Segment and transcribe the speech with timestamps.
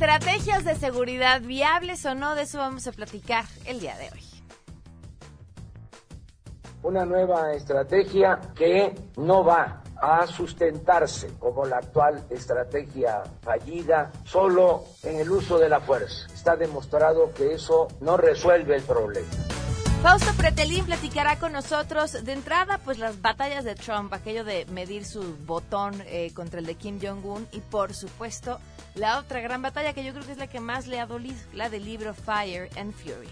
[0.00, 4.24] Estrategias de seguridad viables o no, de eso vamos a platicar el día de hoy.
[6.82, 15.20] Una nueva estrategia que no va a sustentarse como la actual estrategia fallida solo en
[15.20, 16.32] el uso de la fuerza.
[16.32, 19.28] Está demostrado que eso no resuelve el problema.
[20.02, 25.04] Fausto Pretelín platicará con nosotros de entrada pues las batallas de Trump, aquello de medir
[25.04, 28.58] su botón eh, contra el de Kim Jong-un y por supuesto
[28.94, 31.36] la otra gran batalla que yo creo que es la que más le ha dolido,
[31.52, 33.28] la del libro Fire and Fury.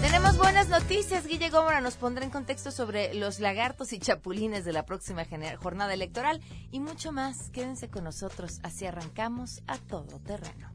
[0.00, 1.24] Tenemos buenas noticias.
[1.28, 5.24] Guille Gómora nos pondrá en contexto sobre los lagartos y chapulines de la próxima
[5.62, 6.40] jornada electoral
[6.72, 7.48] y mucho más.
[7.50, 10.72] Quédense con nosotros, así arrancamos a todo terreno.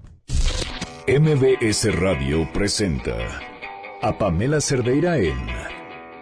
[1.06, 3.57] MBS Radio presenta
[4.02, 5.38] a Pamela Cerdeira en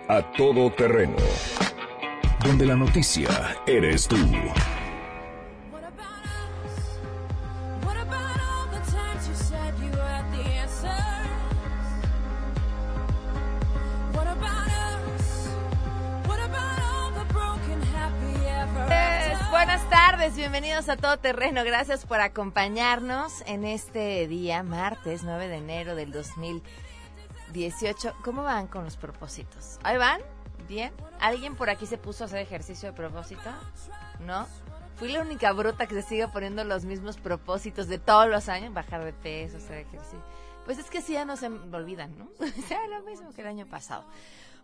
[0.07, 1.17] A Todo Terreno,
[2.43, 3.29] donde la noticia
[3.67, 4.17] eres tú.
[19.51, 21.63] Buenas tardes, bienvenidos a Todo Terreno.
[21.63, 26.85] Gracias por acompañarnos en este día, martes 9 de enero del 2020
[27.53, 28.15] 18.
[28.23, 29.79] ¿Cómo van con los propósitos?
[29.83, 30.21] ¿Ahí van?
[30.67, 30.91] ¿Bien?
[31.19, 33.49] ¿Alguien por aquí se puso a hacer ejercicio de propósito?
[34.25, 34.47] ¿No?
[34.95, 38.73] Fui la única bruta que se sigue poniendo los mismos propósitos de todos los años,
[38.73, 40.23] bajar de peso, hacer ejercicio.
[40.65, 42.29] Pues es que así ya no se olvidan, ¿no?
[42.39, 44.03] O sea, lo mismo que el año pasado.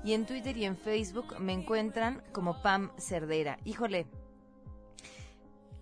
[0.03, 3.58] y en Twitter y en Facebook me encuentran como Pam Cerdera.
[3.66, 4.06] Híjole,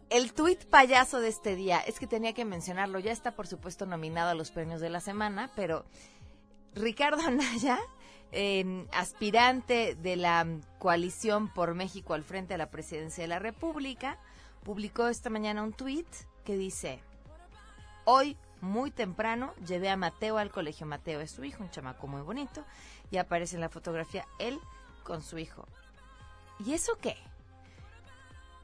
[0.09, 3.85] el tuit payaso de este día, es que tenía que mencionarlo, ya está por supuesto
[3.85, 5.83] nominado a los premios de la semana, pero
[6.75, 7.77] Ricardo Anaya
[8.91, 10.45] aspirante de la
[10.77, 14.17] coalición por México al frente a la presidencia de la República,
[14.63, 16.07] publicó esta mañana un tuit
[16.43, 17.01] que dice,
[18.05, 20.85] hoy muy temprano llevé a Mateo al colegio.
[20.85, 22.63] Mateo es su hijo, un chamaco muy bonito,
[23.11, 24.59] y aparece en la fotografía él
[25.03, 25.67] con su hijo.
[26.59, 27.17] ¿Y eso qué?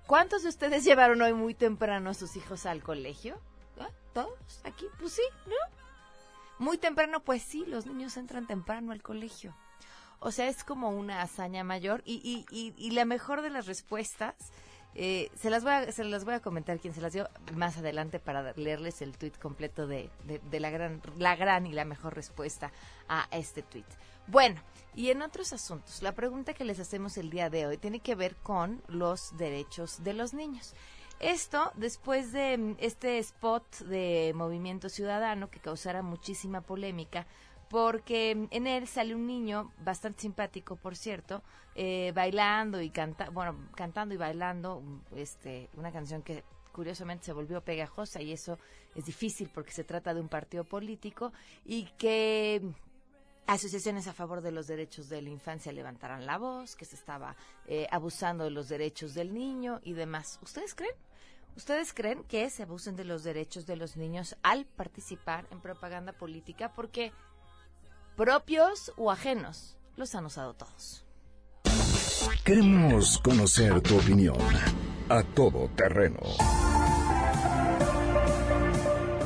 [0.05, 3.39] ¿Cuántos de ustedes llevaron hoy muy temprano a sus hijos al colegio?
[3.79, 3.89] ¿Ah?
[4.13, 4.61] ¿Todos?
[4.63, 4.85] ¿Aquí?
[4.99, 5.55] Pues sí, ¿no?
[6.57, 9.55] Muy temprano, pues sí, los niños entran temprano al colegio.
[10.19, 14.35] O sea, es como una hazaña mayor y, y, y, la mejor de las respuestas,
[14.95, 17.77] eh, se, las voy a, se las voy a comentar quien se las dio más
[17.77, 22.15] adelante para leerles el tuit completo de, de, la, gran, la gran y la mejor
[22.15, 22.71] respuesta
[23.09, 23.85] a este tuit.
[24.27, 24.61] Bueno,
[24.95, 28.15] y en otros asuntos, la pregunta que les hacemos el día de hoy tiene que
[28.15, 30.73] ver con los derechos de los niños.
[31.19, 37.25] Esto después de mm, este spot de Movimiento Ciudadano que causara muchísima polémica
[37.69, 41.41] porque mm, en él sale un niño bastante simpático, por cierto,
[41.75, 46.43] eh, bailando y canta, bueno, cantando y bailando mm, este, una canción que
[46.73, 48.59] curiosamente se volvió pegajosa y eso
[48.95, 51.31] es difícil porque se trata de un partido político
[51.63, 52.61] y que
[53.47, 57.35] asociaciones a favor de los derechos de la infancia levantaran la voz, que se estaba
[57.67, 60.39] eh, abusando de los derechos del niño y demás.
[60.41, 60.95] ¿Ustedes creen?
[61.55, 66.11] ¿Ustedes creen que se abusen de los derechos de los niños al participar en propaganda
[66.11, 66.73] política?
[66.73, 67.13] Porque
[68.15, 71.05] propios o ajenos, los han usado todos.
[72.43, 74.37] Queremos conocer tu opinión
[75.09, 76.19] a todo terreno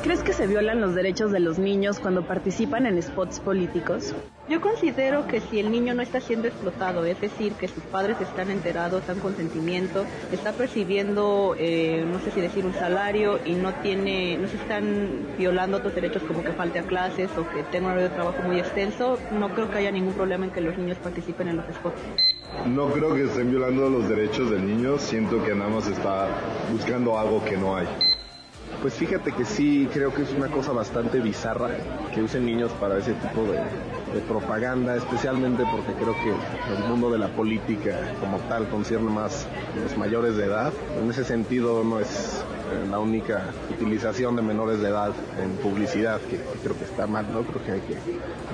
[0.02, 4.16] ¿Crees que se violan los derechos de los niños cuando participan en spots políticos?
[4.48, 8.16] Yo considero que si el niño no está siendo explotado, es decir, que sus padres
[8.22, 13.74] están enterados, están consentimiento, está percibiendo, eh, no sé si decir un salario y no
[13.74, 17.88] tiene, no se están violando otros derechos como que falte a clases o que tenga
[17.88, 20.78] un horario de trabajo muy extenso, no creo que haya ningún problema en que los
[20.78, 22.00] niños participen en los spots.
[22.68, 26.30] No creo que estén violando los derechos del niño, siento que nada más está
[26.72, 27.88] buscando algo que no hay.
[28.81, 31.70] Pues fíjate que sí, creo que es una cosa bastante bizarra
[32.14, 33.60] que usen niños para ese tipo de,
[34.22, 39.48] propaganda, especialmente porque creo que el mundo de la política como tal concierne más
[39.84, 40.72] los mayores de edad.
[41.02, 42.42] En ese sentido no es
[42.72, 45.12] eh, la única utilización de menores de edad
[45.44, 47.44] en publicidad, que, creo que está mal, ¿no?
[47.44, 47.98] Creo que hay que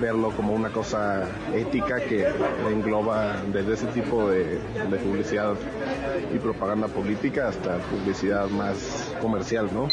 [0.02, 2.28] verlo como una cosa ética que
[2.70, 5.54] engloba desde ese tipo de, de publicidad
[6.34, 9.88] y propaganda política hasta publicidad más comercial, ¿no?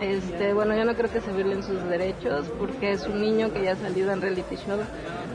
[0.00, 3.62] Este, bueno, yo no creo que se violen sus derechos porque es un niño que
[3.62, 4.78] ya ha salido en reality show.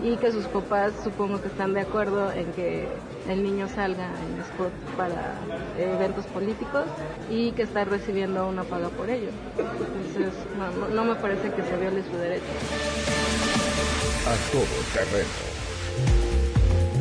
[0.03, 2.87] y que sus papás supongo que están de acuerdo en que
[3.27, 5.35] el niño salga en spot para
[5.77, 6.85] eventos políticos
[7.29, 9.29] y que está recibiendo una paga por ello.
[9.57, 12.45] Entonces no, no me parece que se viole su derecho.
[14.27, 15.29] A todo terreno.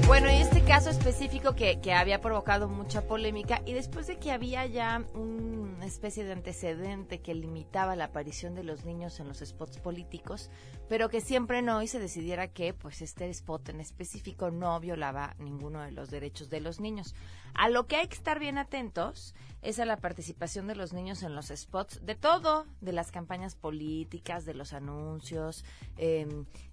[0.06, 4.32] Bueno, y este caso específico que, que, había provocado mucha polémica y después de que
[4.32, 5.49] había ya una
[5.90, 10.50] especie de antecedente que limitaba la aparición de los niños en los spots políticos,
[10.88, 15.34] pero que siempre no y se decidiera que pues este spot en específico no violaba
[15.38, 17.14] ninguno de los derechos de los niños.
[17.54, 21.22] A lo que hay que estar bien atentos es a la participación de los niños
[21.22, 25.64] en los spots de todo, de las campañas políticas, de los anuncios,
[25.96, 26.26] eh,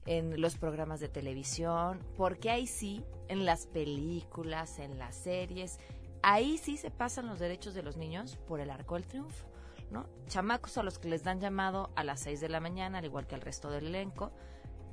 [0.06, 5.80] en los programas de televisión, porque ahí sí, en las películas, en las series,
[6.22, 9.48] ahí sí se pasan los derechos de los niños por el arco del triunfo.
[9.92, 10.06] ¿no?
[10.28, 13.28] Chamacos a los que les dan llamado a las 6 de la mañana, al igual
[13.28, 14.32] que al resto del elenco,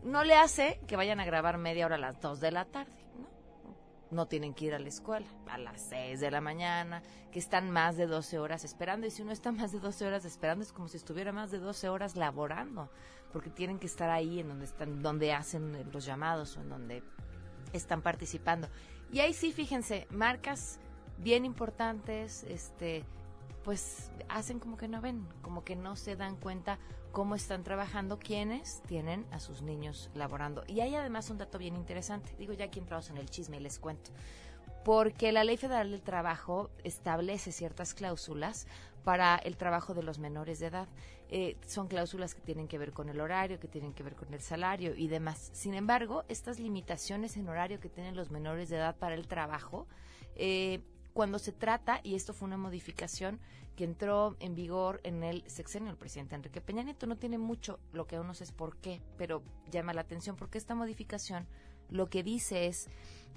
[0.03, 2.93] no le hace que vayan a grabar media hora a las 2 de la tarde,
[3.19, 3.29] ¿no?
[4.11, 7.71] No tienen que ir a la escuela a las 6 de la mañana, que están
[7.71, 10.73] más de 12 horas esperando, y si uno está más de 12 horas esperando es
[10.73, 12.91] como si estuviera más de 12 horas laborando,
[13.33, 17.03] porque tienen que estar ahí en donde están, donde hacen los llamados o en donde
[17.73, 18.69] están participando.
[19.11, 20.79] Y ahí sí, fíjense, marcas
[21.19, 23.05] bien importantes, este,
[23.65, 26.79] pues hacen como que no ven, como que no se dan cuenta
[27.13, 30.65] cómo están trabajando quienes tienen a sus niños laborando.
[30.67, 33.61] Y hay además un dato bien interesante, digo ya aquí entramos en el chisme y
[33.61, 34.11] les cuento,
[34.85, 38.67] porque la Ley Federal del Trabajo establece ciertas cláusulas
[39.05, 40.89] para el trabajo de los menores de edad.
[41.29, 44.33] Eh, son cláusulas que tienen que ver con el horario, que tienen que ver con
[44.35, 45.51] el salario y demás.
[45.53, 49.87] Sin embargo, estas limitaciones en horario que tienen los menores de edad para el trabajo,
[50.37, 50.81] eh,
[51.15, 53.41] cuando se trata, y esto fue una modificación
[53.77, 57.79] que entró en vigor en el sexenio del presidente Enrique Peña Nieto, no tiene mucho,
[57.93, 61.47] lo que uno sé es por qué, pero llama la atención porque esta modificación
[61.89, 62.89] lo que dice es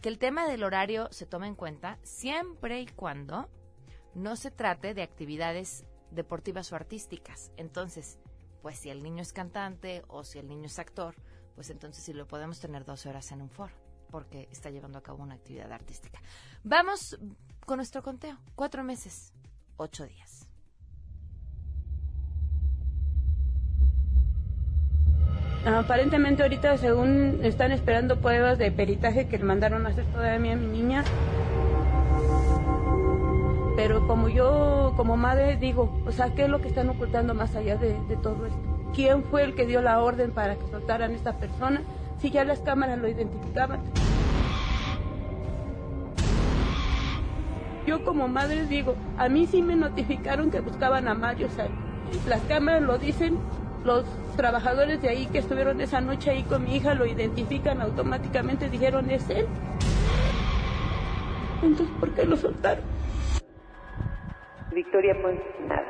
[0.01, 3.47] que el tema del horario se toma en cuenta siempre y cuando
[4.15, 7.51] no se trate de actividades deportivas o artísticas.
[7.57, 8.17] Entonces,
[8.61, 11.15] pues si el niño es cantante o si el niño es actor,
[11.55, 13.73] pues entonces sí lo podemos tener 12 horas en un foro,
[14.09, 16.21] porque está llevando a cabo una actividad artística.
[16.63, 17.17] Vamos
[17.67, 18.37] con nuestro conteo.
[18.55, 19.33] Cuatro meses,
[19.75, 20.47] ocho días.
[25.65, 30.55] Aparentemente ahorita según están esperando pruebas de peritaje que le mandaron a hacer todavía a
[30.55, 31.03] mi niña.
[33.75, 37.53] Pero como yo, como madre, digo, o sea, ¿qué es lo que están ocultando más
[37.53, 38.91] allá de, de todo esto?
[38.95, 41.81] ¿Quién fue el que dio la orden para que soltaran a esta persona?
[42.21, 43.81] Si ya las cámaras lo identificaban.
[47.87, 51.69] Yo como madre digo, a mí sí me notificaron que buscaban a Mario, o sea,
[52.27, 53.39] las cámaras lo dicen,
[53.85, 54.03] los
[54.35, 59.09] trabajadores de ahí que estuvieron esa noche ahí con mi hija lo identifican automáticamente, dijeron,
[59.09, 59.47] es él.
[61.63, 62.83] Entonces, ¿por qué lo soltaron?
[64.73, 65.87] Victoria pues nada.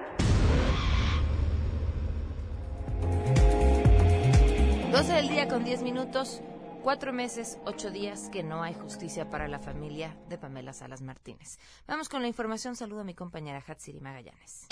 [4.91, 6.43] 12 del día con 10 minutos,
[6.87, 11.59] cuatro meses, ocho días que no hay justicia para la familia de Pamela Salas Martínez.
[11.85, 12.77] Vamos con la información.
[12.77, 14.67] Saludo a mi compañera Hatsiri Magallanes.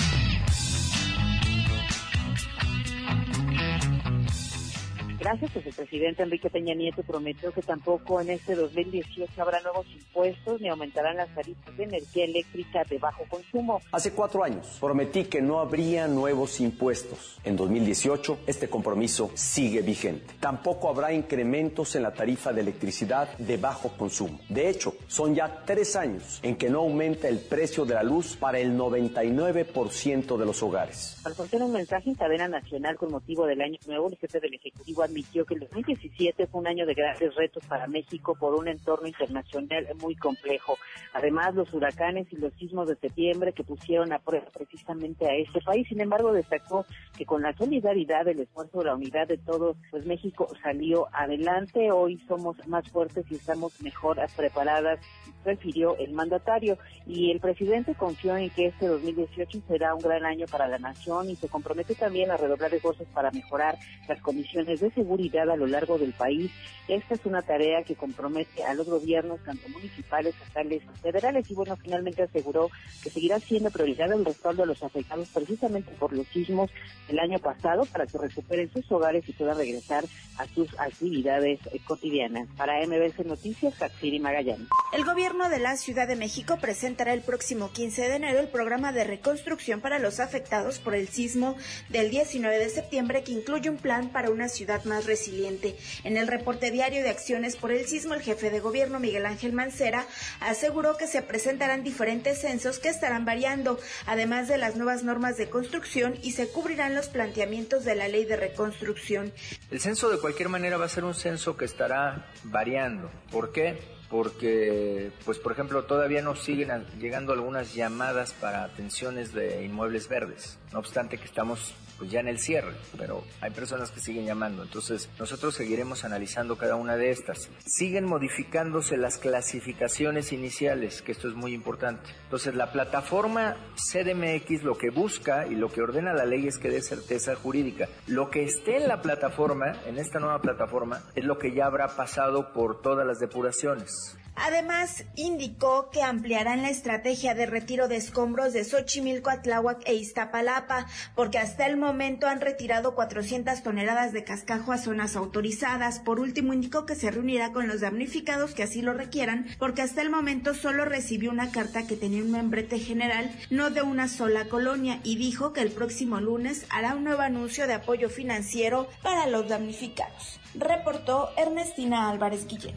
[5.19, 9.87] Gracias, pues el presidente Enrique Peña Nieto prometió que tampoco en este 2018 habrá nuevos
[9.87, 13.81] impuestos ni aumentarán las tarifas de energía eléctrica de bajo consumo.
[13.91, 17.39] Hace cuatro años prometí que no habría nuevos impuestos.
[17.45, 20.33] En 2018 este compromiso sigue vigente.
[20.39, 24.39] Tampoco habrá incrementos en la tarifa de electricidad de bajo consumo.
[24.49, 28.35] De hecho, son ya tres años en que no aumenta el precio de la luz
[28.35, 31.21] para el 99% de los hogares.
[31.23, 34.53] Al contar un mensaje en cadena nacional con motivo del Año Nuevo, el jefe del
[34.55, 38.67] Ejecutivo admitió que el 2017 fue un año de grandes retos para México por un
[38.67, 40.77] entorno internacional muy complejo.
[41.13, 45.61] Además, los huracanes y los sismos de septiembre que pusieron a prueba precisamente a este
[45.61, 45.87] país.
[45.87, 46.85] Sin embargo, destacó
[47.17, 51.91] que con la solidaridad, el esfuerzo, la unidad de todos, pues México salió adelante.
[51.91, 54.99] Hoy somos más fuertes y estamos mejor preparadas,
[55.43, 56.77] refirió el mandatario.
[57.05, 61.29] Y el presidente confió en que este 2018 será un gran año para la nación
[61.29, 65.67] y se compromete también a redoblar esfuerzos para mejorar las condiciones de seguridad a lo
[65.67, 66.51] largo del país.
[66.87, 71.49] Esta es una tarea que compromete a los gobiernos, tanto municipales, estatales y federales.
[71.49, 72.69] Y bueno, finalmente aseguró
[73.03, 76.69] que seguirá siendo prioridad el respaldo a los afectados precisamente por los sismos
[77.07, 80.05] del año pasado para que recuperen sus hogares y puedan regresar
[80.37, 82.47] a sus actividades eh, cotidianas.
[82.55, 84.67] Para MBC Noticias, Katsiri Magallanes.
[84.93, 88.91] El gobierno de la Ciudad de México presentará el próximo 15 de enero el programa
[88.91, 91.55] de reconstrucción para los afectados por el sismo
[91.89, 95.75] del 19 de septiembre que incluye un plan para una ciudad más resiliente.
[96.03, 99.53] En el reporte diario de acciones por el sismo, el jefe de gobierno Miguel Ángel
[99.53, 100.05] Mancera
[100.39, 105.49] aseguró que se presentarán diferentes censos que estarán variando, además de las nuevas normas de
[105.49, 109.33] construcción y se cubrirán los planteamientos de la ley de reconstrucción.
[109.71, 113.11] El censo de cualquier manera va a ser un censo que estará variando.
[113.31, 113.95] ¿Por qué?
[114.09, 120.59] porque, pues por ejemplo, todavía nos siguen llegando algunas llamadas para atenciones de inmuebles verdes,
[120.71, 124.63] no obstante que estamos pues ya en el cierre, pero hay personas que siguen llamando,
[124.63, 127.49] entonces nosotros seguiremos analizando cada una de estas.
[127.65, 132.09] Siguen modificándose las clasificaciones iniciales, que esto es muy importante.
[132.23, 136.69] Entonces la plataforma CDMX lo que busca y lo que ordena la ley es que
[136.69, 137.87] dé certeza jurídica.
[138.07, 141.95] Lo que esté en la plataforma, en esta nueva plataforma, es lo que ya habrá
[141.95, 144.17] pasado por todas las depuraciones.
[144.35, 150.87] Además, indicó que ampliarán la estrategia de retiro de escombros de Xochimilco, Atláhuac e Iztapalapa,
[151.15, 155.99] porque hasta el momento han retirado 400 toneladas de cascajo a zonas autorizadas.
[155.99, 160.01] Por último, indicó que se reunirá con los damnificados que así lo requieran, porque hasta
[160.01, 164.45] el momento solo recibió una carta que tenía un membrete general, no de una sola
[164.45, 169.27] colonia, y dijo que el próximo lunes hará un nuevo anuncio de apoyo financiero para
[169.27, 170.39] los damnificados.
[170.55, 172.75] Reportó Ernestina Álvarez Guillén.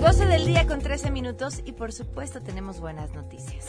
[0.00, 3.68] 12 del día con 13 minutos y por supuesto tenemos buenas noticias.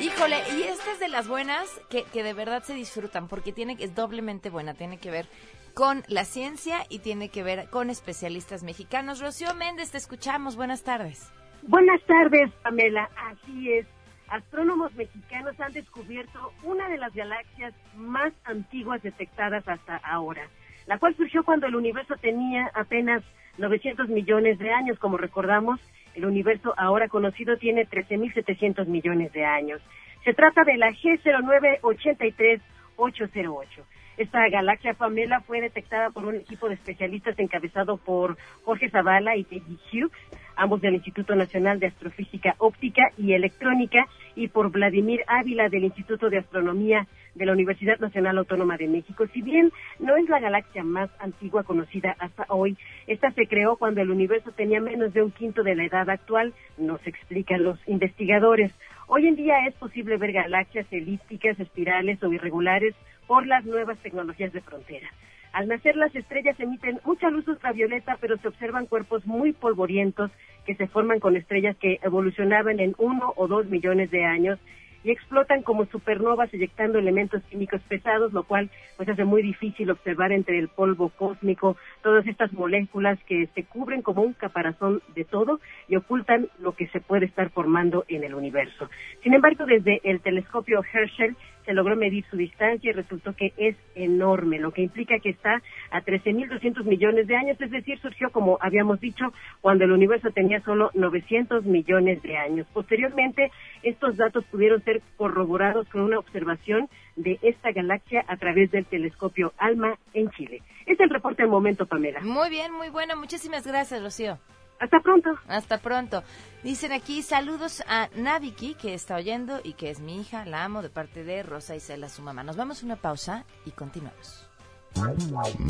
[0.00, 3.76] Híjole, y esta es de las buenas que, que de verdad se disfrutan porque tiene
[3.80, 5.26] es doblemente buena, tiene que ver
[5.74, 9.20] con la ciencia y tiene que ver con especialistas mexicanos.
[9.20, 10.54] Rocío Méndez, te escuchamos.
[10.54, 11.28] Buenas tardes.
[11.62, 13.10] Buenas tardes, Pamela.
[13.16, 13.86] Así es.
[14.28, 20.48] Astrónomos mexicanos han descubierto una de las galaxias más antiguas detectadas hasta ahora
[20.86, 23.22] la cual surgió cuando el universo tenía apenas
[23.58, 25.78] 900 millones de años, como recordamos,
[26.14, 29.80] el universo ahora conocido tiene 13.700 millones de años.
[30.24, 33.84] Se trata de la G0983808.
[34.16, 39.42] Esta galaxia Pamela fue detectada por un equipo de especialistas encabezado por Jorge Zavala y
[39.42, 40.12] Peggy Hughes,
[40.54, 46.30] ambos del Instituto Nacional de Astrofísica Óptica y Electrónica, y por Vladimir Ávila del Instituto
[46.30, 49.26] de Astronomía de la Universidad Nacional Autónoma de México.
[49.32, 52.76] Si bien no es la galaxia más antigua conocida hasta hoy,
[53.06, 56.54] esta se creó cuando el universo tenía menos de un quinto de la edad actual,
[56.78, 58.72] nos explican los investigadores.
[59.06, 62.94] Hoy en día es posible ver galaxias elípticas, espirales o irregulares
[63.26, 65.08] por las nuevas tecnologías de frontera.
[65.52, 70.32] Al nacer las estrellas emiten mucha luz ultravioleta, pero se observan cuerpos muy polvorientos
[70.66, 74.58] que se forman con estrellas que evolucionaban en uno o dos millones de años
[75.04, 80.32] y explotan como supernovas eyectando elementos químicos pesados, lo cual pues hace muy difícil observar
[80.32, 85.60] entre el polvo cósmico todas estas moléculas que se cubren como un caparazón de todo
[85.88, 88.88] y ocultan lo que se puede estar formando en el universo.
[89.22, 93.76] Sin embargo, desde el telescopio Herschel se logró medir su distancia y resultó que es
[93.94, 98.58] enorme, lo que implica que está a 13.200 millones de años, es decir, surgió, como
[98.60, 102.66] habíamos dicho, cuando el universo tenía solo 900 millones de años.
[102.72, 103.50] Posteriormente,
[103.82, 109.52] estos datos pudieron ser corroborados con una observación de esta galaxia a través del telescopio
[109.58, 110.62] ALMA en Chile.
[110.86, 112.20] Es el reporte del momento, Pamela.
[112.20, 113.16] Muy bien, muy bueno.
[113.16, 114.38] Muchísimas gracias, Rocío.
[114.80, 115.30] Hasta pronto.
[115.48, 116.22] Hasta pronto.
[116.62, 120.82] Dicen aquí saludos a Naviki, que está oyendo y que es mi hija, la amo,
[120.82, 122.42] de parte de Rosa Isela, su mamá.
[122.42, 124.48] Nos vamos a una pausa y continuamos.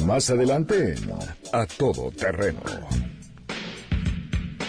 [0.06, 0.94] Más adelante,
[1.52, 2.60] a todo terreno.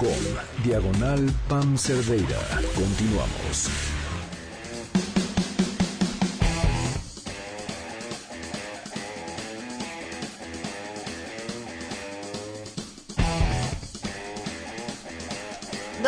[0.65, 2.41] Diagonal Pam Cerdeira.
[2.75, 3.98] Continuamos.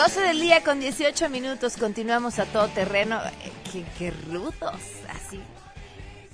[0.01, 1.77] 12 del día con 18 minutos.
[1.77, 3.21] Continuamos a todo terreno.
[3.71, 4.55] Qué, qué rudos,
[5.11, 5.39] así.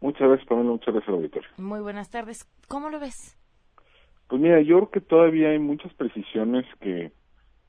[0.04, 0.72] Muchas gracias, Pamela.
[0.72, 1.50] Muchas gracias, auditorio.
[1.58, 2.46] Muy buenas tardes.
[2.68, 3.38] ¿Cómo lo ves?
[4.28, 7.14] Pues mira, yo creo que todavía hay muchas precisiones que,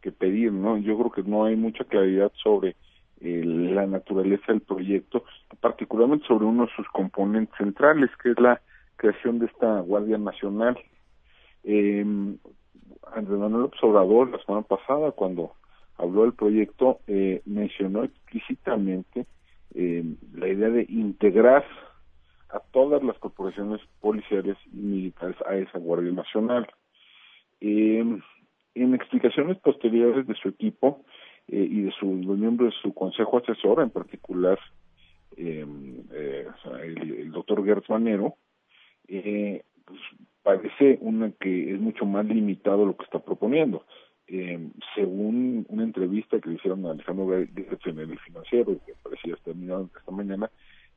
[0.00, 0.76] que pedir, ¿no?
[0.78, 2.74] Yo creo que no hay mucha claridad sobre
[3.20, 5.22] la naturaleza del proyecto,
[5.60, 8.60] particularmente sobre uno de sus componentes centrales, que es la
[8.96, 10.76] creación de esta Guardia Nacional.
[11.62, 12.04] Eh,
[13.14, 15.52] Andrés Manuel Obrador, la semana pasada, cuando
[15.98, 19.24] habló del proyecto, eh, mencionó explícitamente
[19.72, 21.64] eh, la idea de integrar
[22.54, 26.66] a todas las corporaciones policiales y militares a esa Guardia Nacional.
[27.60, 28.04] Eh,
[28.76, 31.04] en explicaciones posteriores de su equipo
[31.48, 34.58] eh, y de su, los miembros de su consejo asesor, en particular
[35.36, 35.66] eh,
[36.12, 38.36] el, doctor Gertz Manero,
[39.06, 40.00] pues
[40.42, 43.84] parece una que es mucho más limitado lo que está proponiendo.
[44.94, 50.10] según una entrevista que le hicieron a Alejandro Gertz en financiero, que aparecía esta, esta
[50.12, 50.50] mañana,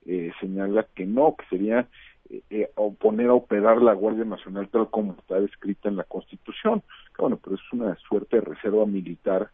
[0.07, 1.87] eh, señala que no, que sería
[2.29, 6.81] eh, eh poner a operar la Guardia Nacional tal como está escrita en la Constitución.
[7.17, 9.49] Bueno, pero es una suerte de reserva militar,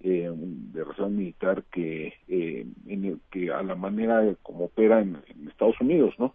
[0.00, 5.80] eh, de reserva militar que, eh, en que a la manera como opera en, Estados
[5.80, 6.34] Unidos, ¿no?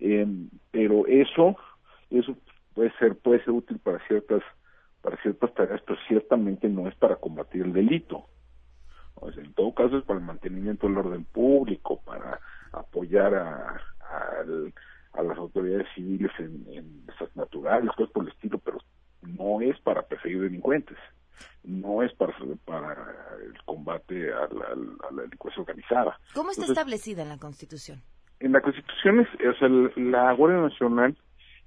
[0.00, 0.26] Eh,
[0.70, 1.56] pero eso,
[2.10, 2.36] eso
[2.74, 4.42] puede ser, puede ser útil para ciertas,
[5.02, 8.26] para ciertas tareas, pero ciertamente no es para combatir el delito.
[9.36, 12.40] En todo caso es para el mantenimiento del orden público, para
[12.80, 13.80] apoyar a,
[15.12, 18.78] a, las autoridades civiles en, en desastres naturales, cosas por el estilo, pero
[19.22, 20.98] no es para perseguir delincuentes,
[21.62, 22.92] no es para, para
[23.44, 26.18] el combate a la, delincuencia organizada.
[26.34, 28.02] ¿Cómo está establecida en la Constitución?
[28.40, 31.16] En la Constitución, es, o sea, la Guardia Nacional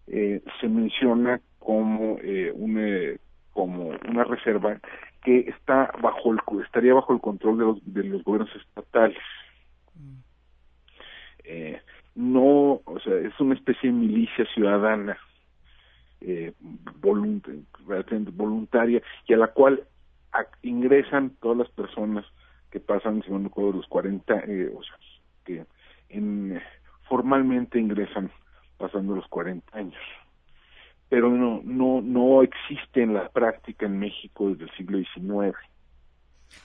[0.08, 3.18] eh, se menciona como eh, una
[3.54, 4.80] como una reserva
[5.24, 9.18] que está bajo el estaría bajo el control de los de los gobiernos estatales
[11.48, 11.82] eh,
[12.16, 15.18] no, o sea, es una especie de milicia ciudadana
[16.20, 16.54] eh,
[18.32, 19.84] voluntaria y a la cual
[20.62, 22.26] ingresan todas las personas
[22.70, 24.96] que pasan, según acuerdo, los 40, eh, o sea,
[25.46, 25.66] que
[26.10, 26.62] en,
[27.08, 28.30] formalmente ingresan
[28.78, 30.02] pasando los 40 años.
[31.10, 35.56] Pero no, no, no existe en la práctica en México desde el siglo XIX.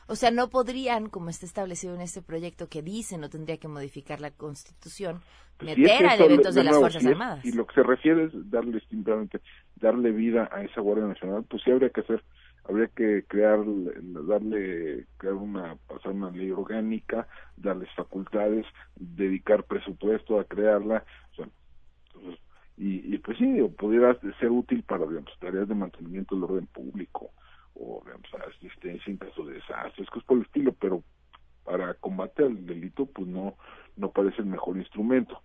[0.06, 3.68] O sea, no podrían, como está establecido en este proyecto que dice no tendría que
[3.68, 5.20] modificar la Constitución,
[5.58, 7.44] pues meter a elementos de, las Fuerzas Armadas.
[7.44, 9.40] Y lo que se refiere es darle simplemente
[9.76, 12.22] darle vida a esa Guardia Nacional, pues sí habría que hacer,
[12.64, 13.58] habría que crear,
[14.26, 18.64] darle, crear una, pasar una ley orgánica, darles facultades,
[18.96, 21.04] dedicar presupuesto a crearla,
[22.78, 27.30] y, y pues sí, pudiera ser útil para digamos, tareas de mantenimiento del orden público,
[27.74, 31.02] o digamos, asistencia en caso de desastres, cosas por el estilo, pero
[31.64, 33.56] para combatir el delito, pues no,
[33.96, 35.40] no parece el mejor instrumento.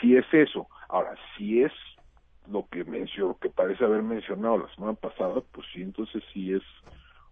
[0.00, 1.72] Si es eso, ahora, si es
[2.48, 6.62] lo que mencionó, que parece haber mencionado la semana pasada, pues sí, entonces sí es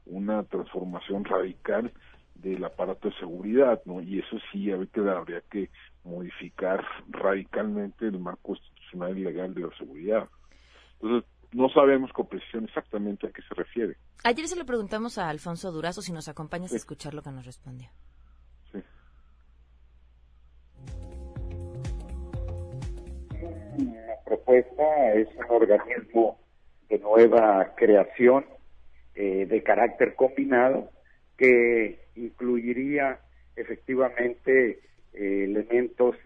[0.06, 1.92] una transformación radical
[2.34, 4.00] del aparato de seguridad, ¿no?
[4.00, 5.70] Y eso sí habría que, habría que
[6.04, 10.28] modificar radicalmente el marco constitucional y legal de la seguridad.
[11.00, 13.96] Entonces, no sabemos con precisión exactamente a qué se refiere.
[14.24, 17.46] Ayer se lo preguntamos a Alfonso Durazo si nos acompañas a escuchar lo que nos
[17.46, 17.88] respondió.
[18.72, 18.82] Sí.
[23.78, 26.38] La propuesta es un organismo
[26.88, 28.44] de nueva creación
[29.14, 30.90] eh, de carácter combinado
[31.37, 33.20] que incluiría
[33.56, 34.80] efectivamente
[35.12, 36.16] eh, elementos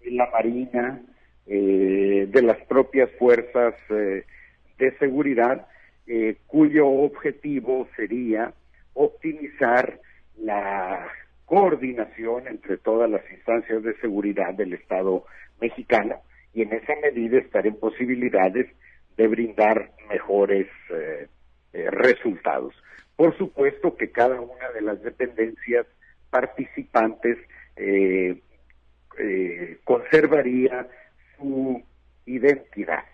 [0.00, 1.02] de la Marina,
[1.46, 4.24] eh, de las propias fuerzas eh,
[4.78, 5.66] de seguridad,
[6.06, 8.54] eh, cuyo objetivo sería
[8.94, 10.00] optimizar
[10.38, 11.06] la
[11.44, 15.26] coordinación entre todas las instancias de seguridad del Estado
[15.60, 16.22] mexicano
[16.54, 18.66] y en esa medida estar en posibilidades
[19.18, 20.66] de brindar mejores
[21.72, 22.74] resultados.
[23.16, 25.86] Por supuesto que cada una de las dependencias
[26.30, 27.36] participantes
[29.84, 30.88] conservaría
[31.36, 31.82] su
[32.26, 33.04] identidad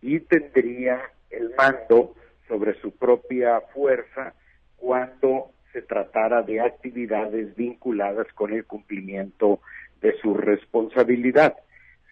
[0.00, 2.14] y tendría el mando
[2.46, 4.34] sobre su propia fuerza
[4.76, 9.60] cuando se tratara de actividades vinculadas con el cumplimiento
[10.00, 11.56] de su responsabilidad.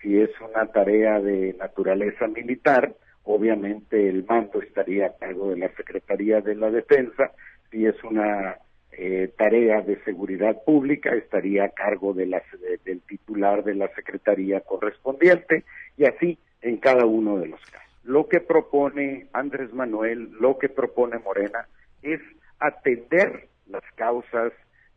[0.03, 5.69] Si es una tarea de naturaleza militar, obviamente el mando estaría a cargo de la
[5.75, 7.33] Secretaría de la Defensa.
[7.71, 8.59] Si es una
[8.93, 12.43] eh, tarea de seguridad pública, estaría a cargo de la,
[12.85, 15.65] del titular de la Secretaría correspondiente
[15.97, 17.87] y así en cada uno de los casos.
[18.05, 21.67] Lo que propone Andrés Manuel, lo que propone Morena,
[22.03, 22.21] es
[22.59, 24.53] atender las causas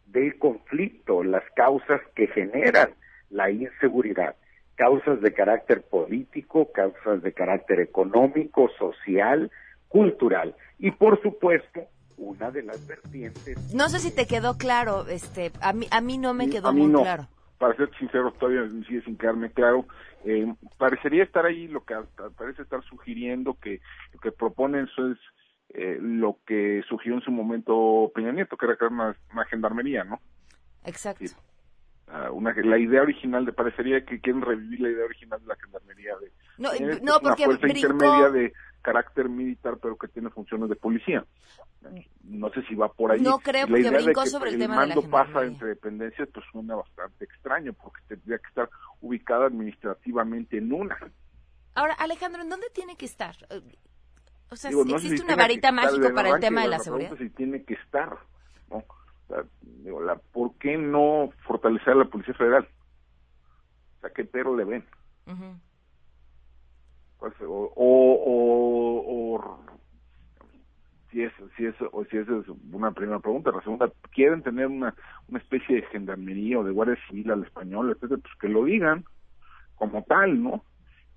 [0.08, 2.92] del conflicto, las causas que generan
[3.30, 4.36] la inseguridad,
[4.76, 9.52] causas de carácter político, causas de carácter económico, social,
[9.88, 11.82] cultural y por supuesto
[12.20, 13.74] una de las vertientes.
[13.74, 16.92] No sé si te quedó claro, este, a mí a mí no me quedó muy
[16.92, 17.28] claro.
[17.58, 19.86] Para ser sincero, todavía sigue sin quedarme claro.
[20.24, 21.96] Eh, parecería estar ahí lo que
[22.38, 23.82] parece estar sugiriendo que
[24.14, 25.18] lo que proponen eso es
[25.70, 29.16] eh, lo que surgió en su momento Peña Nieto, que era crear una,
[29.50, 30.20] gendarmería, ¿no?
[30.84, 31.26] Exacto.
[32.08, 35.56] Ah, una, la idea original de parecería que quieren revivir la idea original de la
[35.56, 36.70] gendarmería de no,
[37.02, 41.26] no porque una fuerza intermedia de carácter militar pero que tiene funciones de policía
[42.24, 45.02] no sé si va por ahí no creo porque brincó sobre el, tema de la
[45.10, 48.70] pasa entre dependencias pues suena bastante extraño porque tendría que estar
[49.02, 50.98] ubicada administrativamente en una
[51.76, 53.36] ahora Alejandro ¿en dónde tiene que estar?
[54.52, 57.16] O sea, existe una varita mágica para el tema de la, seguridad.
[57.18, 58.18] Si tiene que estar,
[58.70, 58.84] ¿no?
[59.62, 62.68] digo, la, ¿por qué no fortalecer a la Policía Federal?
[63.98, 64.86] O sea, ¿qué pero le ven?
[67.22, 69.66] O, o,
[71.12, 72.28] si es si es o si es
[72.72, 73.52] una primera pregunta.
[73.52, 74.94] La segunda quieren tener una
[75.28, 79.04] una especie de gendarmería o de guardia civil al español etcétera pues que lo digan
[79.76, 80.64] como tal no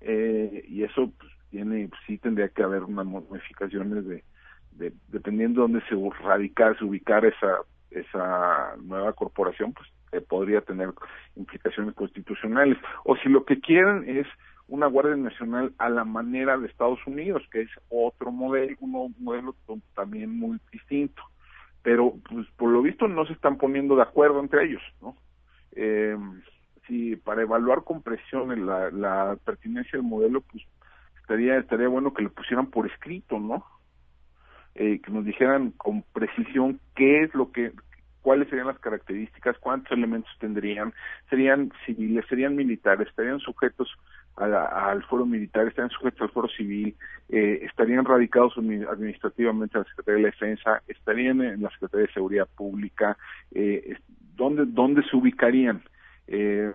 [0.01, 4.23] eh, y eso pues, tiene sí tendría que haber unas modificaciones de,
[4.71, 7.59] de dependiendo de dónde se radicar, se ubicar esa
[7.93, 10.89] esa nueva corporación, pues eh, podría tener
[11.35, 12.77] implicaciones constitucionales.
[13.03, 14.27] O si lo que quieren es
[14.67, 19.55] una Guardia Nacional a la manera de Estados Unidos, que es otro modelo, un modelo
[19.93, 21.21] también muy distinto.
[21.81, 25.17] Pero, pues, por lo visto no se están poniendo de acuerdo entre ellos, ¿no?
[25.75, 26.17] Eh,
[26.87, 30.63] si para evaluar con presión la, la pertinencia del modelo, pues
[31.21, 33.65] estaría estaría bueno que lo pusieran por escrito, ¿no?
[34.75, 37.73] Eh, que nos dijeran con precisión qué es lo que
[38.21, 40.93] cuáles serían las características, cuántos elementos tendrían,
[41.29, 43.93] serían civiles, serían militares, estarían sujetos
[44.35, 46.95] al foro militar, estarían sujetos al foro civil,
[47.29, 52.47] eh, estarían radicados administrativamente en la Secretaría de Defensa, estarían en la Secretaría de Seguridad
[52.55, 53.17] Pública,
[53.51, 53.95] eh,
[54.35, 55.83] ¿dónde, ¿dónde se ubicarían?
[56.27, 56.71] Eh,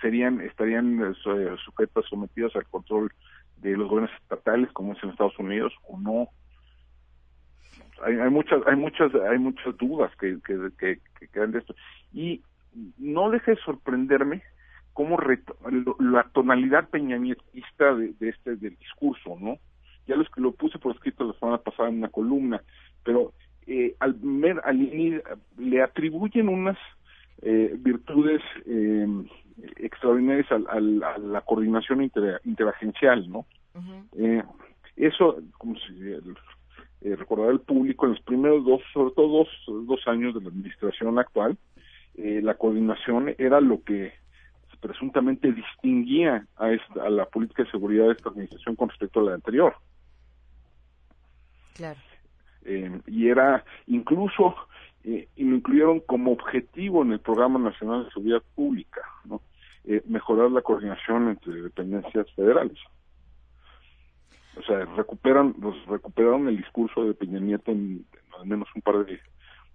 [0.00, 3.12] serían estarían eh, sujetos sometidos al control
[3.56, 6.28] de los gobiernos estatales como es en Estados Unidos o no
[8.02, 11.00] hay, hay muchas hay muchas hay muchas dudas que, que,
[11.32, 11.74] quedan de esto.
[12.12, 12.42] Y
[12.96, 14.42] no deje de sorprenderme
[14.98, 15.16] cómo
[16.00, 19.58] la tonalidad peñanietista de, de este del discurso no
[20.08, 22.60] ya los que lo puse por escrito la semana pasada en una columna
[23.04, 23.32] pero
[23.68, 24.18] eh, al,
[24.64, 25.22] al
[25.56, 26.76] le atribuyen unas
[27.42, 29.06] eh, virtudes eh,
[29.76, 32.10] extraordinarias a, la coordinación
[32.44, 33.46] interagencial, ¿no?
[34.16, 34.42] eh,
[34.96, 35.94] eso, como si
[37.02, 40.48] eh, recordar al público, en los primeros dos, sobre todo dos, dos años de la
[40.48, 41.56] administración actual,
[42.16, 44.12] eh, la coordinación era lo que
[44.80, 49.24] presuntamente distinguía a, esta, a la política de seguridad de esta administración con respecto a
[49.24, 49.74] la anterior.
[51.74, 51.98] Claro.
[52.64, 54.54] Eh, y era incluso
[55.04, 59.40] eh, y lo incluyeron como objetivo en el Programa Nacional de Seguridad Pública, ¿no?
[59.84, 62.76] Eh, mejorar la coordinación entre dependencias federales.
[64.58, 68.04] O sea, recuperan, los recuperaron el discurso de Peña Nieto en,
[68.38, 69.18] al menos un par de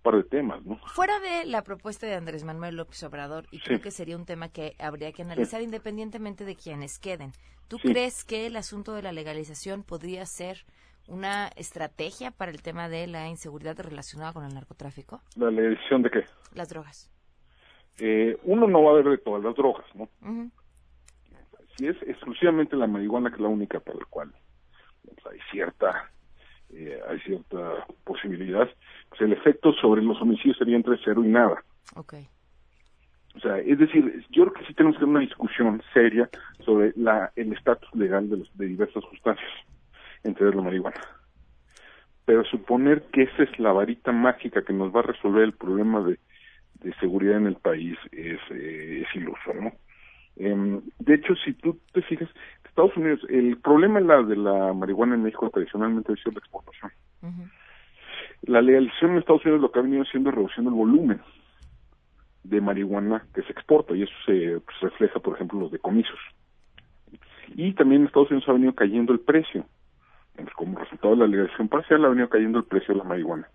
[0.03, 0.77] par de temas, ¿no?
[0.93, 4.49] Fuera de la propuesta de Andrés Manuel López Obrador, y creo que sería un tema
[4.49, 7.31] que habría que analizar independientemente de quienes queden.
[7.69, 10.65] ¿Tú crees que el asunto de la legalización podría ser
[11.07, 15.21] una estrategia para el tema de la inseguridad relacionada con el narcotráfico?
[15.35, 16.25] ¿La legalización de qué?
[16.53, 17.09] Las drogas.
[17.99, 20.09] Eh, uno no va a ver de todas las drogas, ¿no?
[21.77, 24.33] Si es exclusivamente la marihuana que es la única para la cual
[25.31, 26.11] hay cierta
[26.75, 28.69] eh, hay cierta posibilidad,
[29.09, 31.63] pues el efecto sobre los homicidios sería entre cero y nada.
[31.95, 32.27] Okay.
[33.35, 36.29] O sea, es decir, yo creo que sí tenemos que tener una discusión seria
[36.63, 39.51] sobre la, el estatus legal de, los, de diversas sustancias
[40.23, 41.01] entre la marihuana.
[42.25, 46.01] Pero suponer que esa es la varita mágica que nos va a resolver el problema
[46.01, 46.19] de,
[46.83, 49.73] de seguridad en el país es, eh, es iluso, ¿no?
[50.37, 52.29] Eh, de hecho, si tú te fijas,
[52.73, 56.91] Estados Unidos, el problema la, de la marihuana en México tradicionalmente ha sido la exportación.
[58.41, 61.21] La legalización en Estados Unidos lo que ha venido haciendo es reduciendo el volumen.
[62.43, 66.19] de marihuana que se exporta y eso se pues, refleja, por ejemplo, en los decomisos.
[67.55, 69.65] Y también en Estados Unidos ha venido cayendo el precio.
[70.55, 73.47] Como resultado de la legalización parcial ha venido cayendo el precio de la marihuana.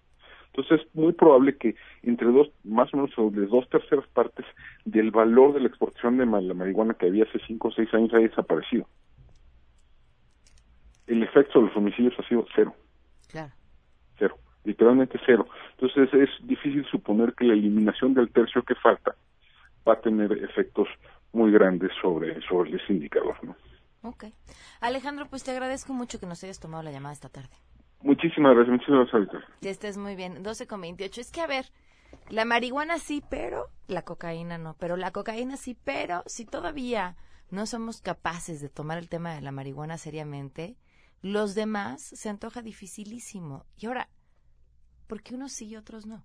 [0.59, 4.45] Entonces es muy probable que entre dos, más o menos sobre dos terceras partes
[4.85, 8.13] del valor de la exportación de la marihuana que había hace cinco o seis años
[8.13, 8.89] haya desaparecido.
[11.07, 12.75] El efecto de los homicidios ha sido cero.
[13.29, 13.53] Claro.
[14.19, 14.37] Cero.
[14.65, 15.47] Literalmente cero.
[15.79, 19.15] Entonces es difícil suponer que la eliminación del tercio que falta
[19.87, 20.89] va a tener efectos
[21.33, 23.55] muy grandes sobre, sobre ese indicador, ¿no?
[24.03, 24.25] Ok.
[24.81, 27.55] Alejandro, pues te agradezco mucho que nos hayas tomado la llamada esta tarde.
[28.03, 29.45] Muchísimas gracias, muchísimas gracias.
[29.61, 30.43] Que estés muy bien.
[30.43, 31.21] 12 con 28.
[31.21, 31.67] Es que, a ver,
[32.29, 34.75] la marihuana sí, pero la cocaína no.
[34.79, 37.17] Pero la cocaína sí, pero si todavía
[37.51, 40.77] no somos capaces de tomar el tema de la marihuana seriamente,
[41.23, 43.65] los demás se antoja dificilísimo.
[43.77, 44.09] Y ahora,
[45.07, 46.25] ¿por qué unos sí y otros no?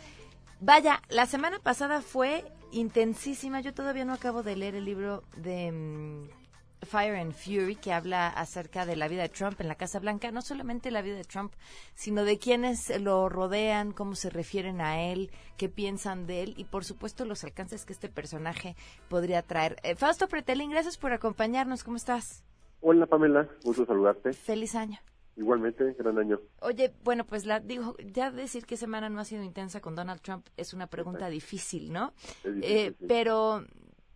[0.61, 3.63] Vaya, la semana pasada fue intensísima.
[3.63, 6.46] Yo todavía no acabo de leer el libro de mm,
[6.83, 10.31] Fire and Fury, que habla acerca de la vida de Trump en la Casa Blanca,
[10.31, 11.53] no solamente la vida de Trump,
[11.95, 16.65] sino de quienes lo rodean, cómo se refieren a él, qué piensan de él y,
[16.65, 18.77] por supuesto, los alcances que este personaje
[19.09, 19.77] podría traer.
[19.83, 21.83] Eh, Fausto Pretelín, gracias por acompañarnos.
[21.83, 22.45] ¿Cómo estás?
[22.81, 23.49] Hola, Pamela.
[23.65, 24.33] Gusto saludarte.
[24.33, 24.99] Feliz año.
[25.37, 26.41] Igualmente, gran año.
[26.61, 30.23] Oye, bueno, pues la digo, ya decir que semana no ha sido intensa con Donald
[30.23, 32.15] Trump es una pregunta difícil, ¿no?
[32.45, 33.63] eh, Pero,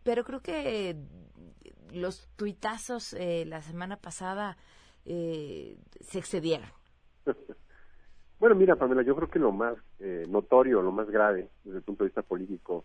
[0.03, 0.97] pero creo que
[1.93, 4.57] los tuitazos eh, la semana pasada
[5.05, 6.69] eh, se excedieron.
[8.39, 11.85] bueno, mira, Pamela, yo creo que lo más eh, notorio, lo más grave desde el
[11.85, 12.85] punto de vista político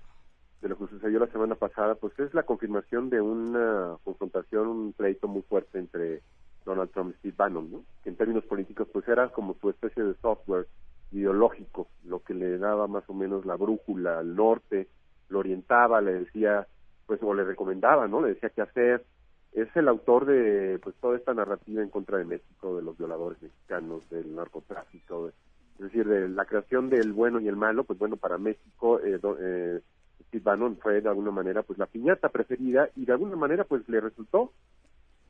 [0.61, 4.93] de lo que sucedió la semana pasada, pues es la confirmación de una confrontación, un
[4.93, 6.21] pleito muy fuerte entre
[6.65, 7.83] Donald Trump y Steve Bannon, ¿no?
[8.03, 10.67] que en términos políticos pues era como su especie de software
[11.11, 14.87] ideológico, lo que le daba más o menos la brújula al norte,
[15.29, 16.67] lo orientaba, le decía
[17.05, 18.21] pues o le recomendaba, ¿no?
[18.21, 19.05] Le decía qué hacer.
[19.53, 23.41] Es el autor de pues toda esta narrativa en contra de México, de los violadores
[23.41, 25.33] mexicanos, del narcotráfico, es
[25.79, 29.81] decir, de la creación del bueno y el malo, pues bueno, para México eh, eh,
[30.27, 33.87] Steve Bannon fue de alguna manera pues la piñata preferida y de alguna manera pues
[33.87, 34.51] le resultó,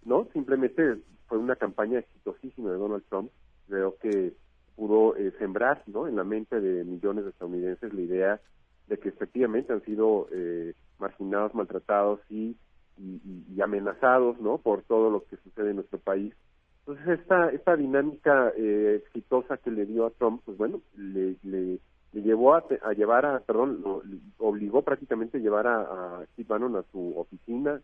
[0.03, 0.27] ¿no?
[0.33, 3.31] Simplemente fue una campaña exitosísima de Donald Trump,
[3.67, 4.33] creo que
[4.75, 6.07] pudo eh, sembrar, ¿no?
[6.07, 8.41] En la mente de millones de estadounidenses la idea
[8.87, 12.55] de que efectivamente han sido eh, marginados, maltratados y,
[12.97, 14.57] y, amenazados, ¿no?
[14.57, 16.33] Por todo lo que sucede en nuestro país.
[16.79, 21.79] Entonces esta esta dinámica eh, exitosa que le dio a Trump, pues bueno, le, le,
[22.13, 24.03] llevó a, a, llevar a, perdón, lo,
[24.37, 27.81] obligó prácticamente a llevar a, a Steve Bannon a su oficina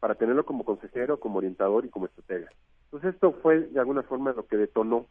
[0.00, 2.48] para tenerlo como consejero, como orientador y como estratega.
[2.84, 5.06] Entonces esto fue de alguna forma lo que detonó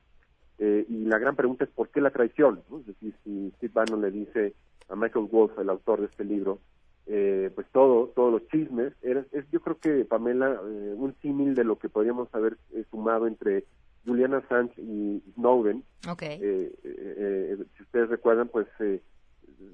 [0.59, 2.61] eh, y la gran pregunta es por qué la traición.
[2.79, 4.53] Es decir, si Steve Bannon le dice
[4.89, 6.59] a Michael Wolff, el autor de este libro,
[7.05, 8.93] eh, pues todo, todos los chismes.
[9.01, 13.27] es, yo creo que, Pamela, eh, un símil de lo que podríamos haber eh, sumado
[13.27, 13.65] entre
[14.05, 15.83] Juliana Assange y Snowden.
[16.09, 16.39] Okay.
[16.39, 18.67] si ustedes recuerdan, pues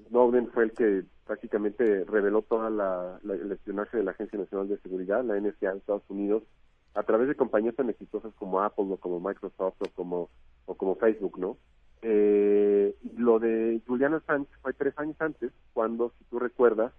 [0.08, 4.80] Snowden fue el que prácticamente reveló toda la, el espionaje de la Agencia Nacional de
[4.80, 6.44] Seguridad, la NSA en Estados Unidos,
[6.96, 10.30] a través de compañías tan exitosas como Apple o como Microsoft o como,
[10.66, 11.58] o como Facebook, ¿no?
[13.18, 16.94] lo de Juliana Assange fue tres años antes, cuando, si tú recuerdas,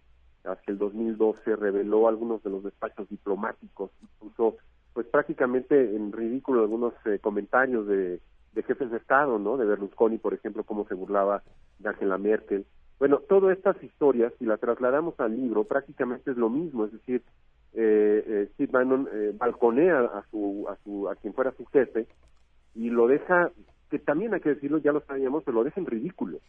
[0.44, 4.56] hacia el 2012 reveló algunos de los despachos diplomáticos, puso
[4.92, 8.20] pues prácticamente en ridículo algunos eh, comentarios de,
[8.52, 9.56] de, jefes de Estado, ¿no?
[9.56, 11.42] De Berlusconi, por ejemplo, cómo se burlaba
[11.78, 12.66] de Angela Merkel.
[12.98, 17.22] Bueno, todas estas historias, si las trasladamos al libro, prácticamente es lo mismo, es decir,
[17.72, 22.06] eh, eh Steve Bannon eh, balconea a su, a su, a quien fuera su jefe
[22.74, 23.52] y lo deja,
[23.90, 26.40] que también hay que decirlo, ya lo sabíamos, pero lo deja en ridículo.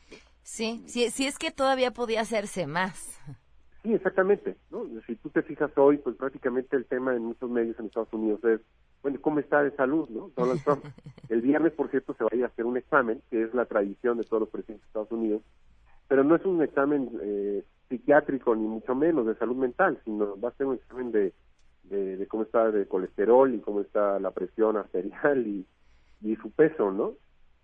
[0.43, 3.19] Sí, sí, sí es que todavía podía hacerse más.
[3.83, 4.57] Sí, exactamente.
[4.69, 4.85] ¿no?
[5.07, 8.43] Si tú te fijas hoy, pues prácticamente el tema en muchos medios en Estados Unidos
[8.43, 8.61] es,
[9.01, 10.31] bueno, ¿cómo está de salud, no?
[10.35, 10.85] Donald Trump.
[11.29, 13.65] El viernes, por cierto, se va a ir a hacer un examen, que es la
[13.65, 15.41] tradición de todos los presidentes de Estados Unidos,
[16.07, 20.49] pero no es un examen eh, psiquiátrico ni mucho menos de salud mental, sino va
[20.49, 21.33] a ser un examen de,
[21.83, 25.65] de, cómo está de colesterol y cómo está la presión arterial y,
[26.21, 27.13] y su peso, ¿no?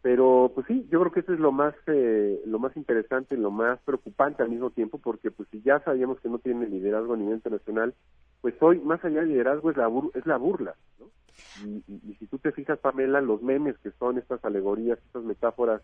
[0.08, 3.38] Pero pues sí yo creo que eso es lo más eh, lo más interesante y
[3.38, 7.16] lo más preocupante al mismo tiempo porque pues si ya sabíamos que no tiene liderazgo
[7.16, 7.94] a nivel internacional
[8.40, 11.08] pues hoy más allá del liderazgo es la es la burla ¿no?
[11.66, 15.82] y, y, si tú te fijas Pamela los memes que son estas alegorías estas metáforas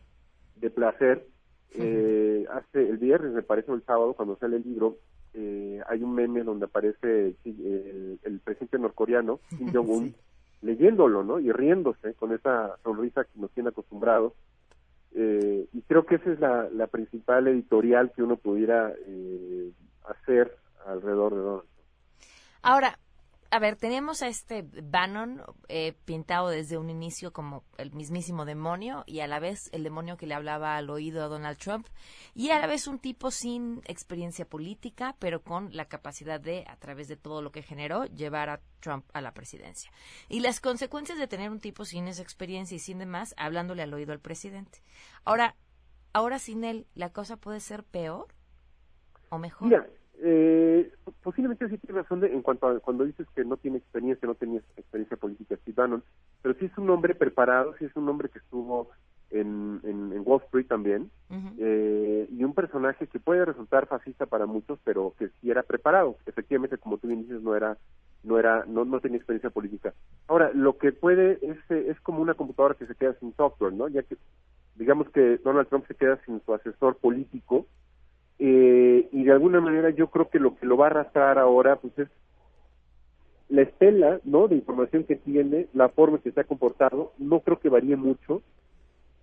[0.56, 1.28] de placer
[1.74, 5.00] eh, hace el viernes me parece o el sábado cuando sale el libro
[5.34, 10.16] eh, hay un meme donde aparece el, el presidente norcoreano Kim Jong Un
[10.64, 11.40] leyéndolo, ¿no?
[11.40, 14.34] Y riéndose con esa sonrisa que nos tiene acostumbrados.
[15.16, 19.72] Eh, y creo que esa es la, principal editorial que uno pudiera eh,
[20.06, 21.64] hacer alrededor de Donald
[22.64, 22.98] Ahora,
[23.54, 29.04] a ver, tenemos a este Bannon eh, pintado desde un inicio como el mismísimo demonio
[29.06, 31.86] y a la vez el demonio que le hablaba al oído a Donald Trump
[32.34, 36.78] y a la vez un tipo sin experiencia política, pero con la capacidad de, a
[36.78, 39.92] través de todo lo que generó, llevar a Trump a la presidencia.
[40.30, 43.94] Y las consecuencias de tener un tipo sin esa experiencia y sin demás, hablándole al
[43.94, 44.82] oído al presidente.
[45.26, 45.56] Ahora,
[46.12, 48.34] ahora sin él, ¿la cosa puede ser peor
[49.30, 49.94] o mejor?
[50.22, 54.36] Eh, posiblemente sí tiene razón en cuanto a cuando dices que no tiene experiencia, no
[54.36, 56.04] tenía experiencia política Steve Bannon,
[56.42, 58.90] pero sí es un hombre preparado, sí es un hombre que estuvo
[59.32, 61.10] en, en, Wall Street también,
[61.58, 66.18] eh, y un personaje que puede resultar fascista para muchos, pero que sí era preparado.
[66.26, 67.78] Efectivamente, como tú bien dices, no era,
[68.24, 69.94] no era, no, no tenía experiencia política.
[70.28, 73.88] Ahora, lo que puede es, es como una computadora que se queda sin software, ¿no?
[73.88, 74.18] Ya que,
[74.76, 77.66] digamos que Donald Trump se queda sin su asesor político,
[78.46, 81.78] eh, y de alguna manera yo creo que lo que lo va a arrastrar ahora
[81.78, 82.10] pues es
[83.48, 87.40] la estela no de información que tiene la forma en que se ha comportado no
[87.40, 88.42] creo que varíe mucho.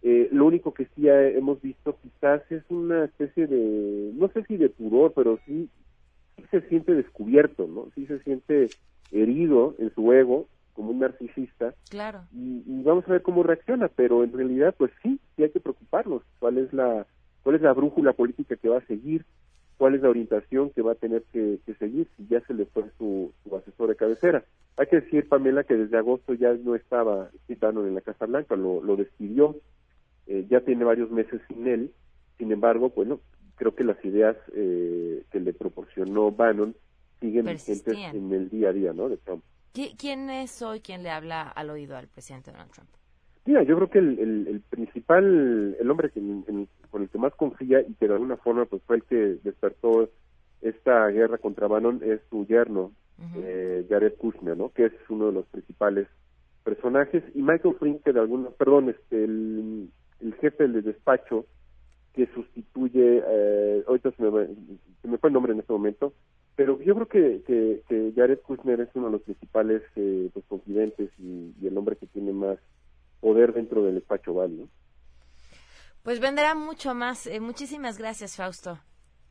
[0.00, 4.56] Eh, lo único que sí hemos visto quizás es una especie de no sé si
[4.56, 5.68] de pudor pero sí,
[6.36, 8.68] sí se siente descubierto no sí se siente
[9.12, 11.74] herido en su ego como un narcisista.
[11.90, 12.22] Claro.
[12.32, 15.60] Y, y vamos a ver cómo reacciona pero en realidad pues sí sí hay que
[15.60, 17.06] preocuparnos cuál es la
[17.42, 19.24] cuál es la brújula política que va a seguir,
[19.76, 22.84] cuál es la orientación que va a tener que, seguir si ya se le fue
[22.98, 24.44] su, asesor de cabecera.
[24.76, 28.56] Hay que decir, Pamela, que desde agosto ya no estaba citando en la Casa Blanca,
[28.56, 29.56] lo, lo despidió,
[30.26, 31.92] eh, ya tiene varios meses sin él,
[32.38, 33.20] sin embargo, bueno,
[33.56, 36.74] creo que las ideas eh, que le proporcionó Bannon
[37.20, 39.08] siguen vigentes en el día a día, ¿no?
[39.08, 39.44] De Trump.
[39.72, 42.88] ¿Quién es hoy quien le habla al oído al presidente Donald Trump?
[43.46, 46.20] Mira, yo creo que el, el, principal, el hombre que,
[46.90, 50.10] con el que más confía y que de alguna forma pues fue el que despertó
[50.60, 52.92] esta guerra contra Bannon es su yerno,
[53.36, 54.70] eh, Jared Kushner, ¿no?
[54.70, 56.06] Que es uno de los principales
[56.64, 59.88] personajes y Michael Flynn que de alguna, perdón, este, el,
[60.20, 61.46] el jefe del despacho
[62.14, 64.46] que sustituye, eh, ahorita se me,
[65.00, 66.12] se me, fue el nombre en este momento,
[66.56, 70.44] pero yo creo que, que, que Jared Kushner es uno de los principales eh, pues,
[70.46, 72.58] confidentes y, y el hombre que tiene más
[73.20, 74.68] poder dentro del despacho Oval, ¿no?
[76.02, 77.26] Pues vendrá mucho más.
[77.26, 78.78] Eh, muchísimas gracias, Fausto.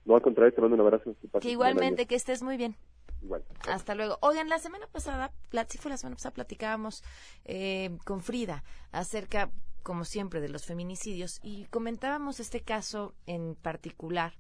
[0.06, 1.16] No, al contrario, te mando un abrazo.
[1.42, 2.76] Que, igualmente, que estés muy bien.
[3.22, 3.44] Igual.
[3.68, 4.18] Hasta luego.
[4.22, 5.32] Oigan, la semana pasada,
[5.68, 7.04] sí fue la semana pasada, platicábamos
[7.46, 9.52] eh, con Frida acerca,
[9.84, 14.34] como siempre, de los feminicidios y comentábamos este caso en particular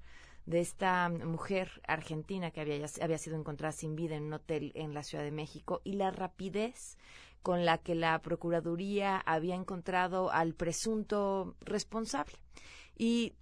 [0.46, 4.94] de esta mujer argentina que había, había sido encontrada sin vida en un hotel en
[4.94, 6.98] la Ciudad de México y la rapidez
[7.42, 12.36] con la que la Procuraduría había encontrado al presunto responsable.
[12.98, 13.34] Y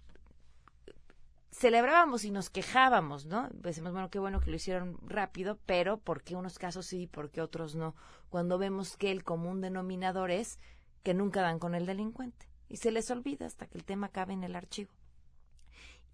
[1.50, 3.48] celebrábamos y nos quejábamos, ¿no?
[3.52, 7.06] Decimos, bueno, qué bueno que lo hicieron rápido, pero ¿por qué unos casos sí y
[7.06, 7.94] por qué otros no?
[8.30, 10.58] Cuando vemos que el común denominador es
[11.02, 14.34] que nunca dan con el delincuente y se les olvida hasta que el tema cabe
[14.34, 14.92] en el archivo.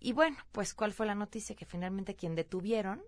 [0.00, 1.56] Y bueno, pues ¿cuál fue la noticia?
[1.56, 3.02] Que finalmente quien detuvieron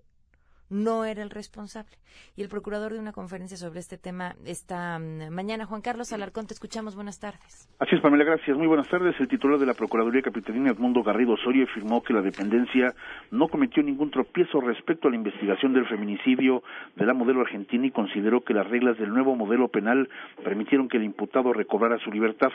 [0.70, 1.96] no era el responsable.
[2.34, 5.66] Y el procurador de una conferencia sobre este tema esta mm, mañana.
[5.66, 6.94] Juan Carlos Alarcón, te escuchamos.
[6.94, 7.68] Buenas tardes.
[7.78, 8.56] Así es, Pamela, gracias.
[8.56, 9.14] Muy buenas tardes.
[9.20, 12.94] El titular de la Procuraduría Capitalina, Edmundo Garrido Osorio, afirmó que la dependencia
[13.30, 16.62] no cometió ningún tropiezo respecto a la investigación del feminicidio
[16.96, 20.08] de la modelo argentina y consideró que las reglas del nuevo modelo penal
[20.42, 22.50] permitieron que el imputado recobrara su libertad.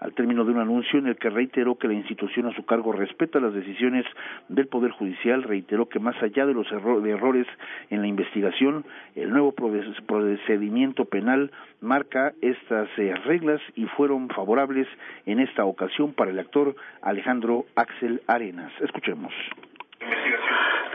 [0.00, 2.92] Al término de un anuncio en el que reiteró que la institución a su cargo
[2.92, 4.04] respeta las decisiones
[4.48, 7.46] del Poder Judicial, reiteró que más allá de los errores
[7.90, 8.84] en la investigación.
[9.14, 11.50] El nuevo procedimiento penal
[11.80, 14.86] marca estas eh, reglas y fueron favorables
[15.26, 18.72] en esta ocasión para el actor Alejandro Axel Arenas.
[18.80, 19.32] Escuchemos.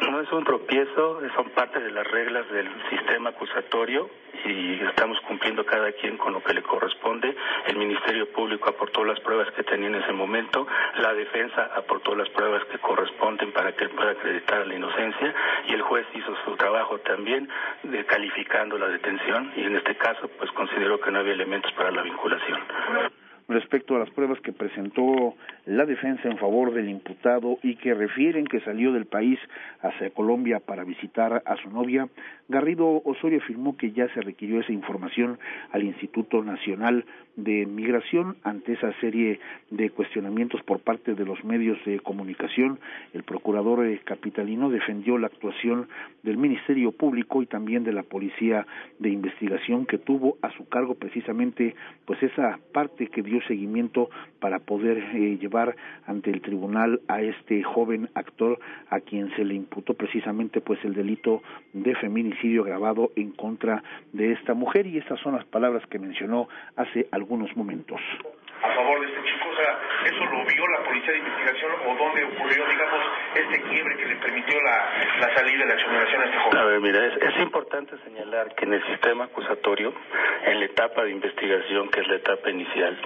[0.02, 4.10] No es un tropiezo, son parte de las reglas del sistema acusatorio
[4.46, 7.36] y estamos cumpliendo cada quien con lo que le corresponde.
[7.68, 10.66] El Ministerio Público aportó las pruebas que tenía en ese momento,
[10.98, 15.34] la defensa aportó las pruebas que corresponden para que él pueda acreditar la inocencia
[15.68, 17.50] y el juez hizo su trabajo también
[17.84, 21.92] de calificando la detención y en este caso pues consideró que no había elementos para
[21.92, 22.60] la vinculación
[23.50, 25.36] respecto a las pruebas que presentó
[25.66, 29.40] la defensa en favor del imputado y que refieren que salió del país
[29.82, 32.08] hacia Colombia para visitar a su novia,
[32.48, 35.40] Garrido Osorio afirmó que ya se requirió esa información
[35.72, 39.40] al Instituto Nacional de Migración ante esa serie
[39.70, 42.80] de cuestionamientos por parte de los medios de comunicación.
[43.14, 45.88] El procurador eh, capitalino defendió la actuación
[46.24, 48.66] del Ministerio Público y también de la Policía
[49.00, 51.76] de Investigación que tuvo a su cargo precisamente
[52.06, 54.10] pues esa parte que dio seguimiento
[54.40, 55.76] para poder eh, llevar
[56.06, 58.60] ante el tribunal a este joven actor
[58.90, 61.42] a quien se le imputó precisamente pues el delito
[61.74, 63.84] de feminicidio grabado en contra
[64.14, 68.00] de esta mujer y estas son las palabras que mencionó hace algunos momentos
[68.62, 69.50] a favor de este chico?
[69.50, 70.44] O sea, ¿eso lo
[71.12, 73.00] de investigación o dónde ocurrió, digamos,
[73.36, 74.90] este quiebre que le permitió la,
[75.20, 76.58] la salida de la exoneración a este joven?
[76.58, 79.94] A ver, mira, es, es, importante señalar que en el sistema acusatorio,
[80.46, 82.98] en la etapa de investigación, que es la etapa inicial,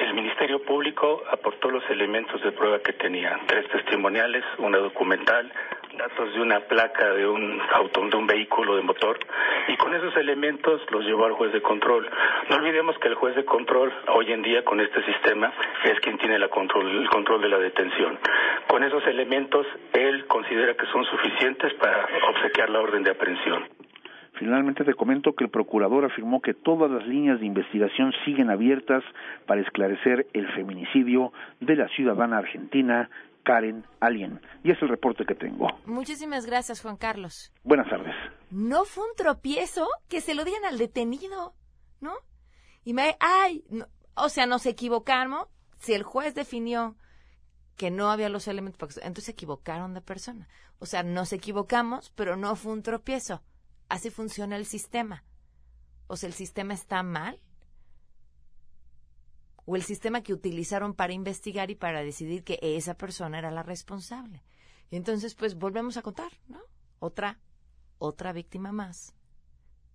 [0.00, 5.52] el Ministerio Público aportó los elementos de prueba que tenía, tres testimoniales, una documental,
[5.96, 9.18] datos de una placa de un auto, de un vehículo de motor,
[9.68, 12.08] y con esos elementos los llevó al juez de control.
[12.48, 15.52] No olvidemos que el juez de control hoy en día con este sistema
[15.84, 18.18] es quien tiene la control, el control de la detención.
[18.68, 23.75] Con esos elementos él considera que son suficientes para obsequiar la orden de aprehensión.
[24.38, 29.02] Finalmente te comento que el procurador afirmó que todas las líneas de investigación siguen abiertas
[29.46, 33.08] para esclarecer el feminicidio de la ciudadana argentina
[33.44, 34.40] Karen Alien.
[34.62, 35.68] Y es el reporte que tengo.
[35.86, 37.52] Muchísimas gracias, Juan Carlos.
[37.62, 38.14] Buenas tardes.
[38.50, 41.54] No fue un tropiezo que se lo digan al detenido,
[42.00, 42.12] ¿no?
[42.84, 43.64] Y me, ay,
[44.14, 45.48] o sea, nos equivocamos.
[45.78, 46.96] Si el juez definió
[47.76, 50.48] que no había los elementos, entonces se equivocaron de persona.
[50.78, 53.42] O sea, nos equivocamos, pero no fue un tropiezo.
[53.88, 55.24] Así funciona el sistema.
[56.06, 57.40] O sea, el sistema está mal
[59.66, 63.64] o el sistema que utilizaron para investigar y para decidir que esa persona era la
[63.64, 64.42] responsable.
[64.90, 66.60] Y entonces, pues volvemos a contar, ¿no?
[67.00, 67.40] Otra,
[67.98, 69.14] otra víctima más,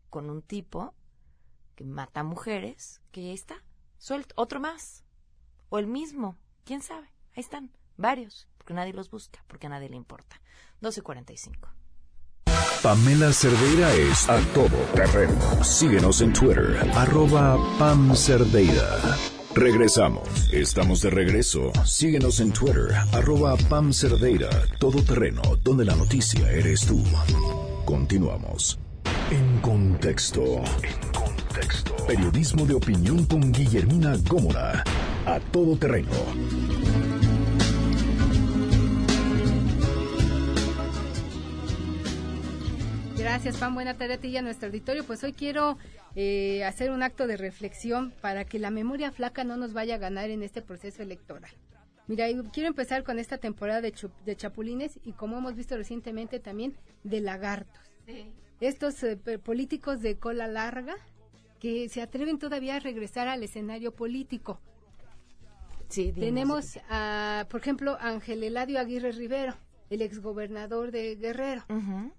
[0.09, 0.93] con un tipo
[1.75, 3.63] que mata mujeres, que ya está,
[3.97, 5.05] suelto, otro más,
[5.69, 9.89] o el mismo, quién sabe, ahí están, varios, porque nadie los busca, porque a nadie
[9.89, 10.41] le importa.
[10.81, 11.80] 12.45.
[12.81, 15.35] Pamela Cerdeira es a todo terreno.
[15.63, 18.97] Síguenos en Twitter, arroba Pam Cerdeira.
[19.53, 20.27] Regresamos.
[20.51, 21.71] Estamos de regreso.
[21.85, 27.03] Síguenos en Twitter, arroba Pam Cerdeira, todo terreno, donde la noticia eres tú.
[27.85, 28.79] Continuamos.
[29.29, 30.41] En contexto.
[30.41, 31.95] En contexto.
[32.07, 34.83] Periodismo de opinión con Guillermina Gómora.
[35.27, 36.09] A todo terreno.
[43.31, 43.73] Gracias, Pam.
[43.73, 45.05] Buena tarde a ti y a nuestro auditorio.
[45.05, 45.77] Pues hoy quiero
[46.15, 49.97] eh, hacer un acto de reflexión para que la memoria flaca no nos vaya a
[49.99, 51.49] ganar en este proceso electoral.
[52.07, 53.93] Mira, quiero empezar con esta temporada de,
[54.25, 56.75] de chapulines y como hemos visto recientemente también
[57.05, 57.79] de lagartos.
[58.59, 60.95] Estos eh, políticos de cola larga
[61.61, 64.59] que se atreven todavía a regresar al escenario político.
[65.87, 69.55] Sí, Tenemos, a, por ejemplo, Ángel Eladio Aguirre Rivero,
[69.89, 71.63] el exgobernador de Guerrero,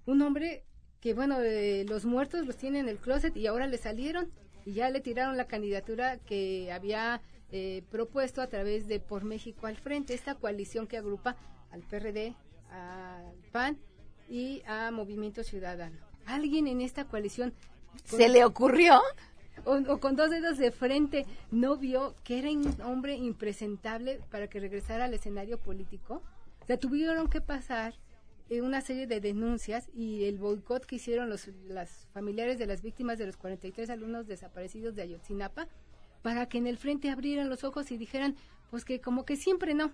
[0.07, 0.63] un hombre
[1.03, 4.31] que bueno, eh, los muertos los tienen en el closet y ahora le salieron
[4.65, 9.67] y ya le tiraron la candidatura que había eh, propuesto a través de Por México
[9.67, 11.35] al Frente, esta coalición que agrupa
[11.71, 12.33] al PRD,
[12.71, 13.77] al PAN
[14.29, 15.97] y a Movimiento Ciudadano.
[16.25, 17.53] ¿Alguien en esta coalición...
[18.05, 19.01] ¿Se le ocurrió?
[19.65, 24.47] O, o, con dos dedos de frente no vio que era un hombre impresentable para
[24.47, 26.23] que regresara al escenario político.
[26.61, 27.93] O sea, tuvieron que pasar
[28.61, 33.17] una serie de denuncias y el boicot que hicieron los las familiares de las víctimas
[33.17, 35.67] de los 43 alumnos desaparecidos de Ayotzinapa
[36.21, 38.35] para que en el frente abrieran los ojos y dijeran
[38.69, 39.91] pues que como que siempre no.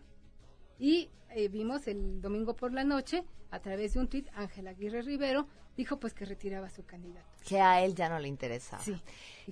[0.77, 5.01] Y eh, vimos el domingo por la noche a través de un tuit Ángela Aguirre
[5.01, 7.27] Rivero dijo pues que retiraba su candidato.
[7.47, 8.79] Que a él ya no le interesa.
[8.79, 8.95] Sí.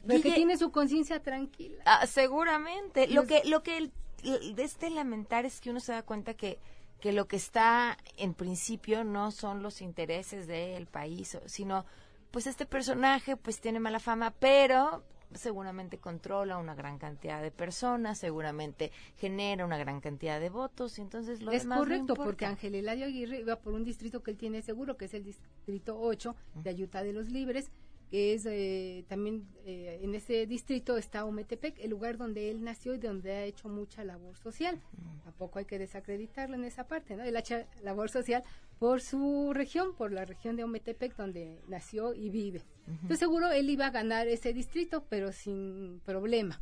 [0.05, 1.81] Pero que tiene su conciencia tranquila.
[1.85, 3.07] Ah, seguramente.
[3.07, 3.91] Lo que lo que
[4.23, 6.59] de este lamentar es que uno se da cuenta que
[6.99, 11.85] que lo que está en principio no son los intereses del país, sino
[12.31, 18.17] pues este personaje pues tiene mala fama, pero seguramente controla una gran cantidad de personas,
[18.17, 22.45] seguramente genera una gran cantidad de votos y entonces lo es demás correcto no porque
[22.45, 25.99] Ángel Eladio Aguirre iba por un distrito que él tiene seguro que es el distrito
[25.99, 27.71] 8 de Ayuta de los Libres
[28.09, 32.93] que es eh, también eh, en ese distrito está Ometepec, el lugar donde él nació
[32.93, 34.81] y donde ha hecho mucha labor social.
[35.23, 37.23] Tampoco hay que desacreditarlo en esa parte, ¿no?
[37.23, 38.43] Él ha hecho labor social
[38.79, 42.61] por su región, por la región de Ometepec donde nació y vive.
[42.87, 46.61] Entonces seguro él iba a ganar ese distrito, pero sin problema.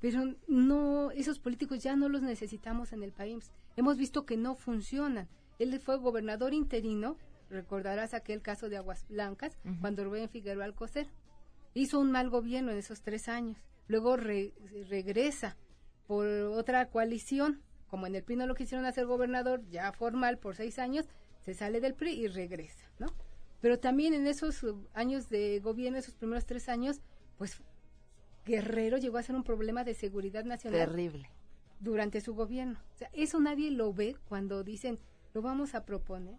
[0.00, 3.50] Pero no, esos políticos ya no los necesitamos en el país.
[3.76, 5.28] Hemos visto que no funcionan.
[5.58, 7.16] Él fue gobernador interino
[7.50, 11.08] recordarás aquel caso de Aguas Blancas, cuando Rubén Figueroa Alcocer
[11.74, 13.58] hizo un mal gobierno en esos tres años.
[13.88, 15.56] Luego regresa
[16.06, 20.56] por otra coalición, como en el PRI no lo quisieron hacer gobernador ya formal por
[20.56, 21.06] seis años,
[21.44, 23.08] se sale del PRI y regresa, ¿no?
[23.60, 27.00] Pero también en esos años de gobierno, esos primeros tres años,
[27.38, 27.62] pues
[28.44, 30.88] Guerrero llegó a ser un problema de seguridad nacional.
[30.88, 31.30] Terrible.
[31.80, 32.80] Durante su gobierno.
[32.94, 34.98] O sea, eso nadie lo ve cuando dicen,
[35.34, 36.38] lo vamos a proponer.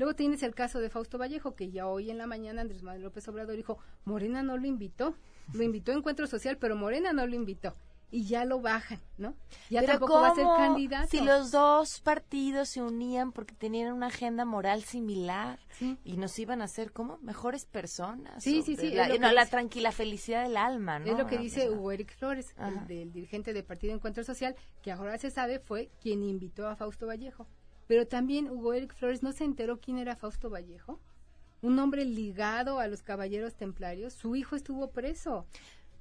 [0.00, 3.02] Luego tienes el caso de Fausto Vallejo, que ya hoy en la mañana Andrés Manuel
[3.02, 3.76] López Obrador dijo,
[4.06, 5.14] Morena no lo invitó,
[5.52, 7.76] lo invitó a Encuentro Social, pero Morena no lo invitó.
[8.10, 9.34] Y ya lo bajan, ¿no?
[9.68, 11.06] Ya tampoco va a ser candidato.
[11.10, 15.58] Si los dos partidos se unían porque tenían una agenda moral similar
[16.02, 18.42] y nos iban a hacer como mejores personas.
[18.42, 18.92] Sí, sí, sí.
[18.92, 21.12] La, no, la tranquila felicidad del alma, ¿no?
[21.12, 24.92] Es lo que dice Hugo Eric Flores, el, del dirigente del Partido Encuentro Social, que
[24.92, 27.46] ahora se sabe fue quien invitó a Fausto Vallejo.
[27.90, 31.00] Pero también Hugo Eric Flores no se enteró quién era Fausto Vallejo,
[31.60, 34.12] un hombre ligado a los caballeros templarios.
[34.12, 35.44] Su hijo estuvo preso.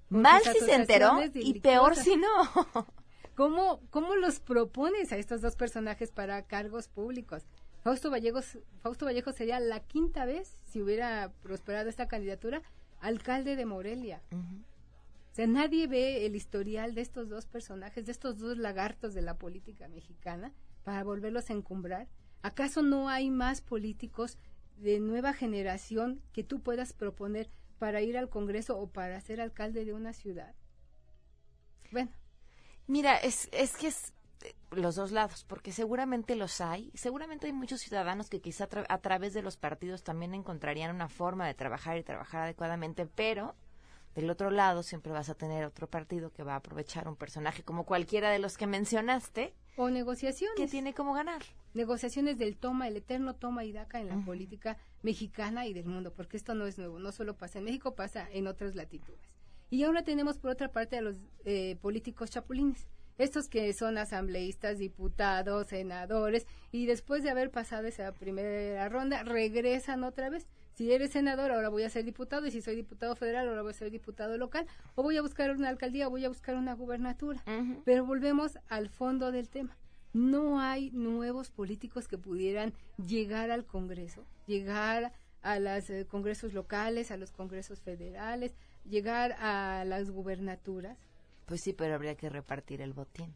[0.08, 2.28] Mal si se enteró y peor si no.
[3.36, 7.42] ¿Cómo, ¿Cómo los propones a estos dos personajes para cargos públicos?
[7.82, 8.42] Fausto Vallejo,
[8.84, 12.62] Fausto Vallejo sería la quinta vez, si hubiera prosperado esta candidatura,
[13.00, 14.22] alcalde de Morelia.
[14.32, 19.24] O sea, nadie ve el historial de estos dos personajes, de estos dos lagartos de
[19.24, 20.54] la política mexicana,
[20.90, 22.08] para volverlos a encumbrar?
[22.42, 24.40] ¿Acaso no hay más políticos
[24.78, 29.86] de nueva generación que tú puedas proponer para ir al Congreso o para ser alcalde
[29.86, 30.56] de una ciudad?
[31.92, 32.10] Bueno.
[32.88, 37.54] Mira, es, es que es eh, los dos lados, porque seguramente los hay, seguramente hay
[37.54, 42.00] muchos ciudadanos que quizá a través de los partidos también encontrarían una forma de trabajar
[42.00, 43.54] y trabajar adecuadamente, pero
[44.16, 47.62] del otro lado siempre vas a tener otro partido que va a aprovechar un personaje
[47.62, 49.54] como cualquiera de los que mencionaste.
[49.82, 50.58] O negociaciones.
[50.58, 51.42] Que tiene como ganar.
[51.74, 56.12] Negociaciones del toma, el eterno toma y daca en la política mexicana y del mundo,
[56.12, 59.22] porque esto no es nuevo, no solo pasa en México, pasa en otras latitudes.
[59.70, 62.90] Y ahora tenemos por otra parte a los eh, políticos chapulines,
[63.20, 70.04] estos que son asambleístas, diputados, senadores, y después de haber pasado esa primera ronda, regresan
[70.04, 70.48] otra vez
[70.80, 73.72] si eres senador, ahora voy a ser diputado, y si soy diputado federal, ahora voy
[73.72, 74.66] a ser diputado local,
[74.96, 77.44] o voy a buscar una alcaldía, o voy a buscar una gubernatura.
[77.84, 79.76] Pero volvemos al fondo del tema.
[80.14, 85.12] No hay nuevos políticos que pudieran llegar al Congreso, llegar
[85.42, 88.56] a los eh, congresos locales, a los congresos federales,
[88.86, 90.98] llegar a las gubernaturas.
[91.50, 93.34] Pues sí, pero habría que repartir el botín.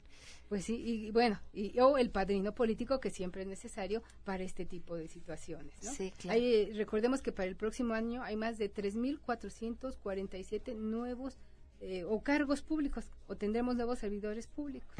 [0.47, 4.66] Pues sí, y bueno, y, o el padrino político que siempre es necesario para este
[4.66, 5.74] tipo de situaciones.
[5.84, 5.91] ¿no?
[5.91, 6.39] Sí, claro.
[6.76, 11.39] recordemos que para el próximo año hay más de 3.447 nuevos
[11.82, 14.95] eh, o cargos públicos, o tendremos nuevos servidores públicos.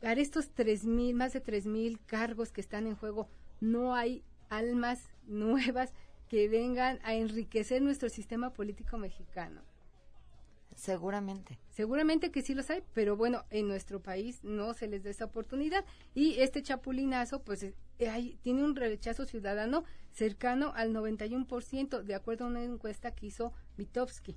[0.00, 3.28] Para estos 3.000, más de 3.000 cargos que están en juego,
[3.60, 5.92] no hay almas nuevas
[6.28, 9.62] que vengan a enriquecer nuestro sistema político mexicano.
[10.74, 11.58] Seguramente.
[11.70, 15.24] Seguramente que sí los hay, pero bueno, en nuestro país no se les da esa
[15.24, 15.84] oportunidad.
[16.14, 22.48] Y este chapulinazo, pues eh, tiene un rechazo ciudadano cercano al 91%, de acuerdo a
[22.48, 24.36] una encuesta que hizo Vitovsky.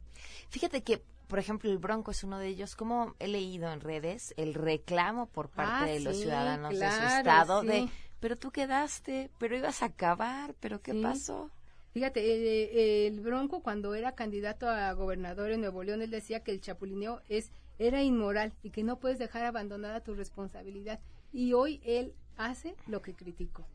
[0.50, 2.78] Fíjate que por ejemplo, el Bronco es uno de ellos.
[2.78, 7.04] Como he leído en redes el reclamo por parte ah, de los ciudadanos de su
[7.04, 11.52] estado de, pero tú quedaste, pero ibas a acabar, pero ¿qué pasó?
[11.98, 16.62] Fíjate, el, Bronco cuando era candidato a gobernador en Nuevo León, él decía que el
[16.62, 21.00] chapulineo es, era inmoral y que no puedes dejar abandonada tu responsabilidad.
[21.34, 23.66] Y hoy él hace lo que criticó.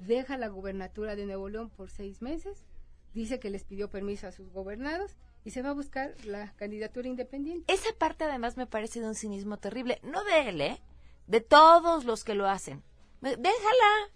[0.00, 2.66] Deja la gubernatura de Nuevo León por seis meses,
[3.14, 5.16] dice que les pidió permiso a sus gobernados
[5.46, 7.72] y se va a buscar la candidatura independiente.
[7.72, 10.82] Esa parte además me parece de un cinismo terrible, no de él, ¿eh?
[11.28, 12.82] De todos los que lo hacen.
[13.22, 14.10] Déjala,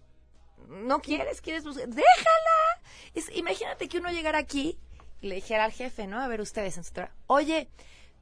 [0.68, 2.53] no quieres, quieres buscar, déjala.
[3.14, 4.78] Es, imagínate que uno llegara aquí
[5.20, 6.20] y le dijera al jefe, ¿no?
[6.20, 7.68] A ver ustedes en su trabajo, oye,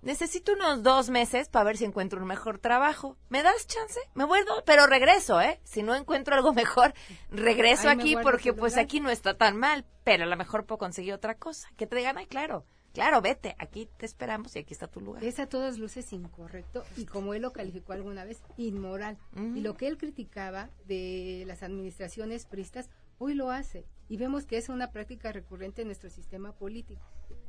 [0.02, 3.16] necesito unos dos meses para ver si encuentro un mejor trabajo.
[3.28, 4.00] ¿Me das chance?
[4.14, 5.60] Me vuelvo, pero regreso, ¿eh?
[5.64, 6.92] Si no encuentro algo mejor,
[7.30, 11.14] regreso aquí porque pues aquí no está tan mal, pero a lo mejor puedo conseguir
[11.14, 11.68] otra cosa.
[11.76, 15.24] Que te digan, ay, claro, claro, vete, aquí te esperamos y aquí está tu lugar.
[15.24, 19.18] Es a todas luces incorrecto y como él lo calificó alguna vez, inmoral.
[19.36, 23.86] Y lo que él criticaba de las administraciones pristas, hoy lo hace.
[24.08, 27.02] Y vemos que es una práctica recurrente en nuestro sistema político.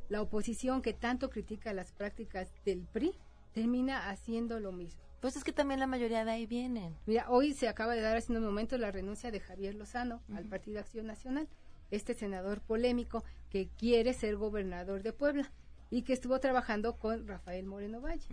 [0.10, 3.14] La oposición que tanto critica las prácticas del PRI
[3.54, 5.02] termina haciendo lo mismo.
[5.22, 6.98] Pues es que también la mayoría de ahí vienen.
[7.06, 10.46] Mira, hoy se acaba de dar hace unos momentos la renuncia de Javier Lozano al
[10.46, 11.48] Partido Acción Nacional,
[11.92, 15.50] este senador polémico que quiere ser gobernador de Puebla
[15.90, 18.28] y que estuvo trabajando con Rafael Moreno Valle.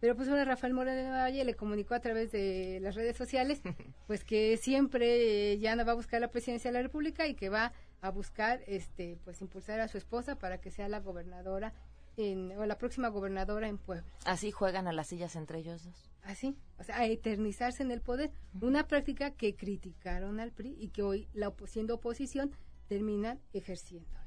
[0.00, 3.62] Pero pues ahora Rafael Moreno Valle le comunicó a través de las redes sociales,
[4.06, 7.34] pues que siempre eh, ya no va a buscar la presidencia de la República y
[7.34, 11.72] que va a buscar, este, pues impulsar a su esposa para que sea la gobernadora
[12.16, 14.04] en, o la próxima gobernadora en Puebla.
[14.24, 16.10] Así juegan a las sillas entre ellos dos.
[16.22, 18.30] Así, o sea, a eternizarse en el poder.
[18.60, 22.52] Una práctica que criticaron al PRI y que hoy, la siendo oposición,
[22.88, 24.23] terminan ejerciendo.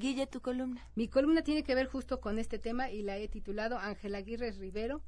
[0.00, 0.80] Guille, tu columna.
[0.94, 4.50] Mi columna tiene que ver justo con este tema y la he titulado Ángela Aguirre
[4.52, 5.02] Rivero,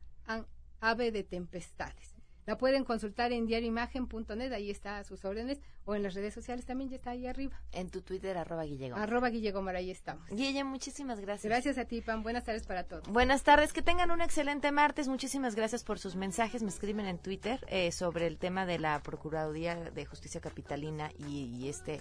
[0.80, 2.11] Ave de Tempestades.
[2.46, 6.64] La pueden consultar en diarioimagen.net, ahí está a sus órdenes, o en las redes sociales
[6.64, 7.60] también ya está ahí arriba.
[7.72, 10.28] En tu Twitter, arroba Guille Arroba Guille ahí estamos.
[10.28, 11.48] Guille, muchísimas gracias.
[11.48, 12.22] Gracias a ti, Pam.
[12.22, 13.08] Buenas tardes para todos.
[13.08, 15.08] Buenas tardes, que tengan un excelente martes.
[15.08, 16.62] Muchísimas gracias por sus mensajes.
[16.62, 21.68] Me escriben en Twitter eh, sobre el tema de la Procuraduría de Justicia Capitalina y,
[21.68, 22.00] este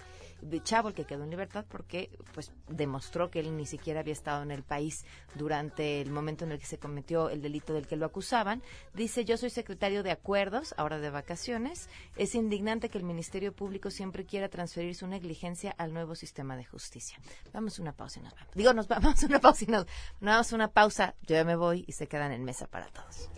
[0.64, 4.42] chavo el que quedó en libertad porque pues demostró que él ni siquiera había estado
[4.42, 7.96] en el país durante el momento en el que se cometió el delito del que
[7.96, 8.62] lo acusaban.
[8.92, 11.90] Dice, yo soy secretario de acuerdos, ahora de vacaciones.
[12.16, 16.64] Es indignante que el Ministerio Público siempre quiera transferir su negligencia al nuevo sistema de
[16.64, 17.18] justicia.
[17.52, 18.54] Vamos a una pausa y nos vamos.
[18.54, 19.86] Digo, nos vamos a una pausa y nos,
[20.20, 21.14] vamos a una pausa.
[21.26, 23.28] Yo ya me voy y se quedan en mesa para todos.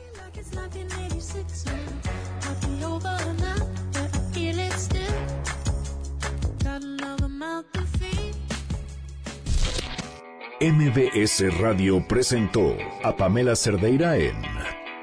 [10.60, 14.40] MBS Radio presentó a Pamela Cerdeira en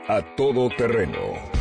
[0.08, 1.61] A Todo Terreno